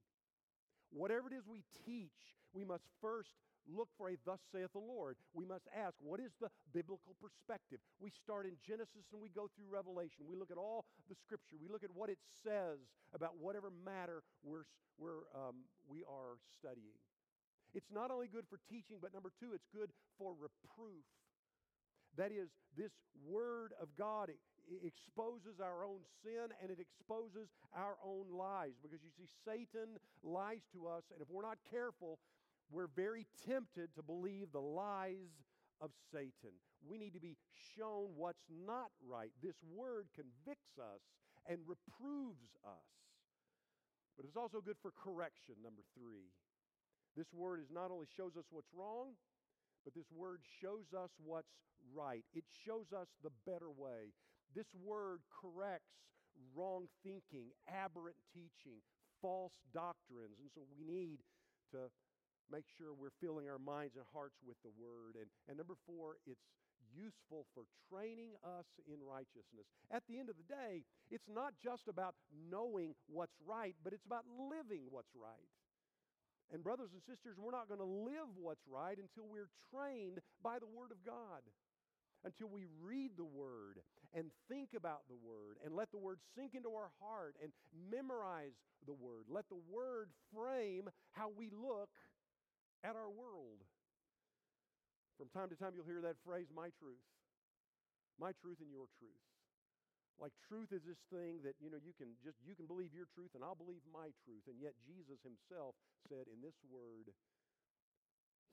Whatever 0.90 1.30
it 1.30 1.38
is 1.38 1.46
we 1.46 1.62
teach, 1.86 2.34
we 2.52 2.64
must 2.64 2.84
first 3.00 3.38
look 3.68 3.88
for 3.96 4.08
a 4.10 4.16
thus 4.24 4.40
saith 4.52 4.72
the 4.72 4.82
Lord. 4.82 5.16
We 5.32 5.44
must 5.44 5.68
ask, 5.72 5.94
what 6.00 6.20
is 6.20 6.32
the 6.40 6.48
biblical 6.72 7.16
perspective? 7.20 7.78
We 8.00 8.10
start 8.10 8.46
in 8.46 8.56
Genesis 8.66 9.08
and 9.12 9.20
we 9.20 9.28
go 9.28 9.48
through 9.56 9.72
Revelation. 9.72 10.28
We 10.28 10.36
look 10.36 10.50
at 10.50 10.58
all 10.58 10.84
the 11.08 11.16
scripture. 11.16 11.56
We 11.60 11.68
look 11.68 11.84
at 11.84 11.92
what 11.94 12.10
it 12.10 12.18
says 12.44 12.78
about 13.14 13.36
whatever 13.40 13.70
matter 13.70 14.22
we're, 14.42 14.68
we're, 14.98 15.28
um, 15.34 15.64
we 15.88 16.04
are 16.04 16.40
studying. 16.58 16.98
It's 17.74 17.90
not 17.90 18.10
only 18.10 18.28
good 18.28 18.46
for 18.48 18.60
teaching, 18.70 18.98
but 19.02 19.12
number 19.12 19.32
two, 19.40 19.50
it's 19.52 19.66
good 19.74 19.90
for 20.18 20.32
reproof. 20.32 21.04
That 22.16 22.30
is, 22.30 22.48
this 22.78 22.92
word 23.26 23.74
of 23.82 23.88
God 23.98 24.30
exposes 24.86 25.58
our 25.58 25.84
own 25.84 26.06
sin 26.22 26.54
and 26.62 26.70
it 26.70 26.78
exposes 26.78 27.50
our 27.74 27.98
own 28.04 28.30
lies. 28.30 28.78
Because 28.82 29.02
you 29.02 29.10
see, 29.10 29.26
Satan 29.44 29.98
lies 30.22 30.62
to 30.72 30.86
us, 30.86 31.02
and 31.12 31.20
if 31.20 31.28
we're 31.28 31.42
not 31.42 31.58
careful, 31.70 32.18
we're 32.70 32.88
very 32.94 33.26
tempted 33.46 33.94
to 33.94 34.02
believe 34.02 34.52
the 34.52 34.60
lies 34.60 35.32
of 35.80 35.90
Satan. 36.12 36.54
We 36.88 36.98
need 36.98 37.14
to 37.14 37.20
be 37.20 37.36
shown 37.76 38.14
what's 38.16 38.44
not 38.48 38.90
right. 39.06 39.30
This 39.42 39.56
word 39.74 40.06
convicts 40.14 40.78
us 40.78 41.00
and 41.48 41.58
reproves 41.66 42.56
us. 42.64 42.88
But 44.16 44.26
it's 44.26 44.36
also 44.36 44.60
good 44.60 44.78
for 44.80 44.92
correction, 44.92 45.56
number 45.62 45.82
three. 45.98 46.30
This 47.16 47.32
word 47.32 47.60
is 47.60 47.70
not 47.72 47.90
only 47.90 48.06
shows 48.16 48.36
us 48.36 48.46
what's 48.50 48.72
wrong, 48.74 49.14
but 49.84 49.94
this 49.94 50.10
word 50.14 50.40
shows 50.60 50.94
us 50.96 51.10
what's 51.22 51.52
right. 51.94 52.24
It 52.32 52.44
shows 52.64 52.92
us 52.96 53.08
the 53.22 53.34
better 53.46 53.70
way. 53.70 54.14
This 54.54 54.68
word 54.82 55.20
corrects 55.28 55.94
wrong 56.56 56.86
thinking, 57.02 57.50
aberrant 57.68 58.16
teaching, 58.32 58.80
false 59.20 59.54
doctrines. 59.72 60.38
And 60.40 60.50
so 60.54 60.62
we 60.70 60.84
need 60.84 61.18
to 61.72 61.90
make 62.50 62.66
sure 62.76 62.92
we're 62.92 63.14
filling 63.20 63.48
our 63.48 63.58
minds 63.58 63.96
and 63.96 64.04
hearts 64.12 64.36
with 64.44 64.56
the 64.62 64.72
Word. 64.74 65.16
And, 65.16 65.28
and 65.48 65.56
number 65.56 65.74
four, 65.86 66.16
it's 66.26 66.44
useful 66.92 67.46
for 67.54 67.64
training 67.90 68.36
us 68.44 68.68
in 68.86 69.02
righteousness. 69.02 69.66
At 69.90 70.04
the 70.06 70.18
end 70.18 70.28
of 70.28 70.36
the 70.36 70.46
day, 70.46 70.84
it's 71.10 71.26
not 71.26 71.54
just 71.62 71.88
about 71.88 72.14
knowing 72.30 72.94
what's 73.08 73.34
right, 73.42 73.74
but 73.82 73.92
it's 73.92 74.06
about 74.06 74.24
living 74.28 74.86
what's 74.90 75.14
right. 75.16 75.50
And, 76.52 76.62
brothers 76.62 76.92
and 76.92 77.02
sisters, 77.02 77.40
we're 77.40 77.56
not 77.56 77.68
going 77.68 77.80
to 77.80 77.88
live 78.04 78.30
what's 78.36 78.62
right 78.68 78.96
until 78.98 79.26
we're 79.26 79.50
trained 79.72 80.20
by 80.42 80.60
the 80.60 80.68
Word 80.68 80.92
of 80.92 81.00
God. 81.04 81.42
Until 82.24 82.48
we 82.48 82.64
read 82.80 83.12
the 83.16 83.28
Word 83.28 83.80
and 84.14 84.30
think 84.48 84.70
about 84.76 85.04
the 85.08 85.18
Word 85.20 85.58
and 85.64 85.74
let 85.74 85.90
the 85.90 85.98
Word 85.98 86.18
sink 86.36 86.54
into 86.54 86.70
our 86.70 86.88
heart 87.00 87.36
and 87.42 87.52
memorize 87.90 88.56
the 88.86 88.94
Word. 88.94 89.24
Let 89.28 89.48
the 89.48 89.60
Word 89.68 90.08
frame 90.32 90.88
how 91.12 91.28
we 91.36 91.50
look 91.50 91.90
at 92.84 92.92
our 92.92 93.08
world. 93.08 93.64
From 95.16 95.32
time 95.32 95.48
to 95.48 95.56
time, 95.56 95.72
you'll 95.72 95.88
hear 95.88 96.04
that 96.04 96.20
phrase, 96.20 96.52
my 96.52 96.68
truth. 96.76 97.00
My 98.20 98.36
truth 98.44 98.60
and 98.60 98.68
your 98.68 98.86
truth. 99.00 99.24
Like 100.20 100.30
truth 100.46 100.70
is 100.70 100.86
this 100.86 101.00
thing 101.10 101.42
that, 101.42 101.58
you 101.58 101.72
know, 101.72 101.80
you 101.82 101.90
can 101.96 102.14
just, 102.22 102.38
you 102.46 102.54
can 102.54 102.70
believe 102.70 102.94
your 102.94 103.10
truth 103.10 103.34
and 103.34 103.42
I'll 103.42 103.58
believe 103.58 103.82
my 103.90 104.14
truth. 104.22 104.46
And 104.46 104.60
yet 104.62 104.78
Jesus 104.86 105.18
himself 105.26 105.74
said 106.06 106.30
in 106.30 106.38
this 106.38 106.54
word, 106.70 107.10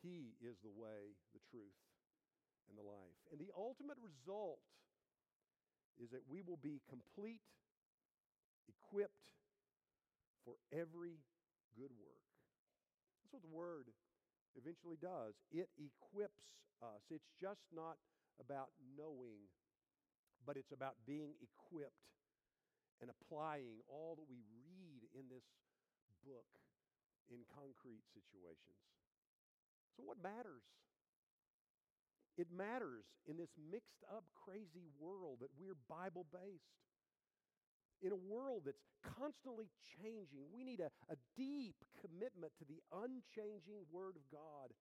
he 0.02 0.34
is 0.42 0.58
the 0.66 0.74
way, 0.74 1.14
the 1.38 1.44
truth, 1.54 1.78
and 2.66 2.74
the 2.74 2.88
life. 2.88 3.22
And 3.30 3.38
the 3.38 3.54
ultimate 3.54 4.02
result 4.02 4.66
is 6.02 6.10
that 6.10 6.26
we 6.26 6.42
will 6.42 6.58
be 6.58 6.82
complete, 6.90 7.46
equipped 8.66 9.30
for 10.42 10.58
every 10.74 11.22
good 11.78 11.94
work. 12.02 12.26
That's 13.22 13.38
what 13.38 13.46
the 13.46 13.54
word 13.54 13.94
eventually 14.56 14.98
does. 15.00 15.36
It 15.52 15.70
equips 15.78 16.44
us. 16.82 17.02
It's 17.10 17.30
just 17.40 17.64
not 17.72 17.98
about 18.40 18.74
knowing, 18.98 19.48
but 20.46 20.58
it's 20.58 20.72
about 20.74 20.98
being 21.06 21.38
equipped 21.40 22.10
and 23.02 23.10
applying 23.10 23.82
all 23.90 24.18
that 24.18 24.28
we 24.30 24.42
read 24.66 25.06
in 25.14 25.30
this 25.30 25.46
book 26.26 26.48
in 27.30 27.42
concrete 27.50 28.06
situations. 28.14 28.82
So, 29.98 30.04
what 30.06 30.22
matters? 30.22 30.64
It 32.40 32.48
matters 32.50 33.06
in 33.28 33.36
this 33.38 33.52
mixed 33.60 34.02
up, 34.08 34.24
crazy 34.34 34.88
world 34.98 35.44
that 35.44 35.52
we're 35.60 35.78
Bible 35.90 36.26
based 36.32 36.72
in 38.02 38.12
a 38.12 38.22
world 38.30 38.64
that's 38.66 38.84
constantly 39.18 39.70
changing, 40.02 40.50
we 40.54 40.64
need 40.64 40.80
a, 40.80 40.90
a 41.10 41.16
deep 41.38 41.76
commitment 42.02 42.52
to 42.60 42.66
the 42.66 42.82
unchanging 42.92 43.86
Word 43.92 44.18
of 44.18 44.26
God. 44.32 44.74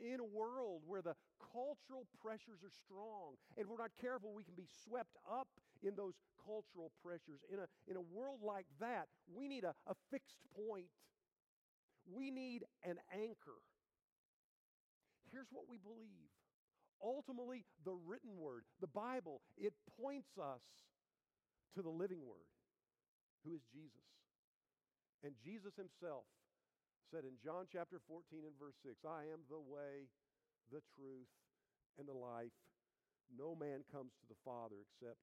In 0.00 0.20
a 0.20 0.24
world 0.24 0.80
where 0.86 1.02
the 1.02 1.14
cultural 1.52 2.08
pressures 2.24 2.64
are 2.64 2.72
strong, 2.72 3.36
and 3.58 3.68
we're 3.68 3.76
not 3.76 3.92
careful, 4.00 4.32
we 4.32 4.42
can 4.44 4.56
be 4.56 4.66
swept 4.88 5.16
up 5.28 5.48
in 5.82 5.94
those 5.96 6.14
cultural 6.40 6.92
pressures. 7.04 7.44
In 7.52 7.58
a, 7.58 7.66
in 7.86 7.96
a 7.96 8.00
world 8.00 8.40
like 8.40 8.64
that, 8.80 9.08
we 9.28 9.48
need 9.48 9.64
a, 9.64 9.74
a 9.86 9.94
fixed 10.10 10.40
point, 10.56 10.88
we 12.08 12.30
need 12.30 12.64
an 12.84 12.96
anchor. 13.12 13.60
Here's 15.30 15.48
what 15.52 15.64
we 15.68 15.76
believe 15.76 16.32
ultimately, 17.02 17.64
the 17.84 17.94
written 18.06 18.38
word, 18.38 18.62
the 18.80 18.86
Bible, 18.86 19.42
it 19.58 19.74
points 20.00 20.38
us 20.38 20.62
to 21.74 21.82
the 21.82 21.90
living 21.90 22.20
word, 22.24 22.46
who 23.44 23.54
is 23.54 23.64
Jesus. 23.70 24.06
And 25.22 25.38
Jesus 25.42 25.74
himself 25.78 26.26
said 27.10 27.22
in 27.28 27.38
John 27.38 27.70
chapter 27.70 28.00
14 28.08 28.42
and 28.42 28.56
verse 28.58 28.78
6, 28.82 29.04
I 29.06 29.28
am 29.30 29.46
the 29.46 29.60
way, 29.60 30.10
the 30.72 30.82
truth, 30.96 31.30
and 32.00 32.08
the 32.08 32.16
life. 32.16 32.54
No 33.28 33.54
man 33.54 33.84
comes 33.92 34.12
to 34.18 34.26
the 34.26 34.38
Father 34.42 34.80
except 34.82 35.20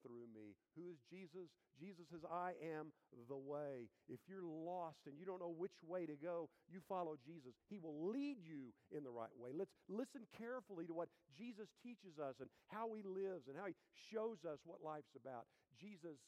through 0.00 0.28
me. 0.32 0.56
Who 0.76 0.88
is 0.88 0.96
Jesus? 1.12 1.48
Jesus 1.76 2.08
says, 2.08 2.24
I 2.24 2.56
am 2.60 2.92
the 3.28 3.36
way. 3.36 3.88
If 4.08 4.20
you're 4.28 4.44
lost 4.44 5.04
and 5.04 5.16
you 5.16 5.24
don't 5.24 5.40
know 5.40 5.52
which 5.52 5.76
way 5.84 6.04
to 6.04 6.16
go, 6.16 6.48
you 6.68 6.80
follow 6.88 7.16
Jesus. 7.20 7.52
He 7.68 7.76
will 7.76 8.08
lead 8.08 8.40
you 8.40 8.72
in 8.92 9.04
the 9.04 9.12
right 9.12 9.32
way. 9.36 9.52
Let's 9.52 9.72
listen 9.88 10.24
carefully 10.36 10.88
to 10.88 10.96
what 10.96 11.08
Jesus 11.36 11.68
teaches 11.84 12.16
us 12.16 12.36
and 12.40 12.48
how 12.68 12.92
he 12.96 13.04
lives 13.04 13.48
and 13.48 13.56
how 13.56 13.68
he 13.68 13.76
shows 14.12 14.44
us 14.44 14.60
what 14.64 14.84
life's 14.84 15.16
about. 15.16 15.44
Jesus 15.76 16.20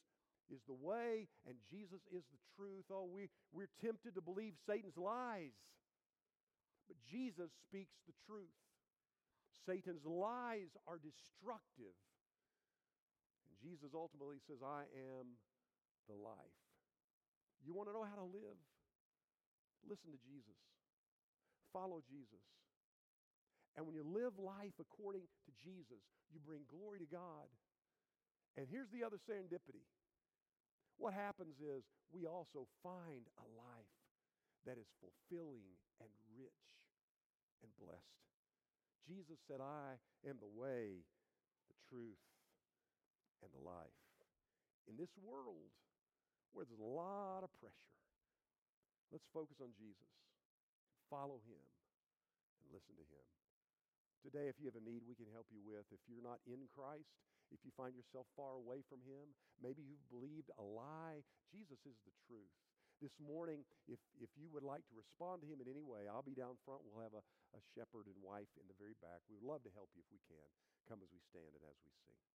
is 0.50 0.60
the 0.66 0.76
way 0.76 1.28
and 1.46 1.56
Jesus 1.70 2.00
is 2.10 2.24
the 2.30 2.42
truth. 2.56 2.86
Oh, 2.90 3.06
we, 3.06 3.28
we're 3.52 3.70
tempted 3.82 4.14
to 4.14 4.22
believe 4.22 4.54
Satan's 4.66 4.96
lies. 4.96 5.54
But 6.88 6.96
Jesus 7.06 7.50
speaks 7.68 7.94
the 8.06 8.16
truth. 8.26 8.56
Satan's 9.66 10.04
lies 10.04 10.74
are 10.88 10.98
destructive. 10.98 11.94
And 13.46 13.54
Jesus 13.62 13.94
ultimately 13.94 14.42
says, 14.48 14.58
I 14.64 14.90
am 15.14 15.38
the 16.10 16.18
life. 16.18 16.58
You 17.62 17.74
want 17.74 17.88
to 17.88 17.94
know 17.94 18.02
how 18.02 18.18
to 18.18 18.26
live? 18.26 18.58
Listen 19.86 20.10
to 20.10 20.20
Jesus. 20.26 20.58
Follow 21.70 22.02
Jesus. 22.10 22.42
And 23.78 23.86
when 23.86 23.94
you 23.94 24.04
live 24.04 24.36
life 24.36 24.76
according 24.76 25.24
to 25.46 25.50
Jesus, 25.62 26.02
you 26.28 26.42
bring 26.44 26.66
glory 26.68 26.98
to 27.00 27.08
God. 27.08 27.48
And 28.58 28.68
here's 28.68 28.90
the 28.92 29.00
other 29.06 29.16
serendipity 29.16 29.86
what 31.02 31.18
happens 31.18 31.58
is 31.58 31.82
we 32.14 32.30
also 32.30 32.70
find 32.78 33.26
a 33.42 33.46
life 33.58 33.98
that 34.62 34.78
is 34.78 34.86
fulfilling 35.02 35.66
and 35.98 36.06
rich 36.38 36.62
and 37.66 37.74
blessed. 37.74 38.22
Jesus 39.02 39.42
said, 39.50 39.58
I 39.58 39.98
am 40.22 40.38
the 40.38 40.54
way, 40.54 41.02
the 41.66 41.74
truth, 41.90 42.22
and 43.42 43.50
the 43.50 43.58
life. 43.66 43.98
In 44.86 44.94
this 44.94 45.10
world 45.18 45.74
where 46.54 46.62
there's 46.62 46.78
a 46.78 46.86
lot 46.86 47.42
of 47.42 47.50
pressure, 47.58 47.98
let's 49.10 49.26
focus 49.34 49.58
on 49.58 49.74
Jesus. 49.74 50.06
follow 51.10 51.42
Him 51.42 51.66
and 52.62 52.70
listen 52.70 52.94
to 52.94 53.06
Him. 53.10 53.26
Today, 54.22 54.46
if 54.46 54.54
you 54.62 54.70
have 54.70 54.78
a 54.78 54.86
need 54.86 55.02
we 55.02 55.18
can 55.18 55.26
help 55.34 55.50
you 55.50 55.58
with, 55.66 55.82
if 55.90 55.98
you're 56.06 56.22
not 56.22 56.38
in 56.46 56.70
Christ, 56.70 57.10
if 57.52 57.60
you 57.62 57.70
find 57.76 57.92
yourself 57.92 58.26
far 58.34 58.56
away 58.56 58.80
from 58.88 59.04
Him, 59.04 59.36
maybe 59.60 59.84
you've 59.84 60.02
believed 60.08 60.48
a 60.56 60.64
lie, 60.64 61.20
Jesus 61.52 61.78
is 61.84 62.00
the 62.08 62.14
truth. 62.24 62.52
This 63.04 63.14
morning, 63.20 63.66
if, 63.90 63.98
if 64.16 64.30
you 64.38 64.48
would 64.54 64.64
like 64.64 64.86
to 64.88 64.94
respond 64.94 65.42
to 65.42 65.48
Him 65.50 65.60
in 65.60 65.68
any 65.68 65.82
way, 65.84 66.08
I'll 66.08 66.24
be 66.24 66.38
down 66.38 66.56
front. 66.64 66.86
We'll 66.86 67.02
have 67.02 67.18
a, 67.18 67.24
a 67.52 67.60
shepherd 67.74 68.08
and 68.08 68.16
wife 68.22 68.50
in 68.56 68.66
the 68.70 68.78
very 68.78 68.96
back. 69.02 69.20
We 69.28 69.36
would 69.36 69.46
love 69.46 69.66
to 69.66 69.74
help 69.74 69.90
you 69.92 70.00
if 70.00 70.10
we 70.10 70.22
can. 70.30 70.48
Come 70.88 71.04
as 71.04 71.10
we 71.12 71.20
stand 71.28 71.52
and 71.52 71.64
as 71.66 71.78
we 71.82 71.92
sing. 72.08 72.31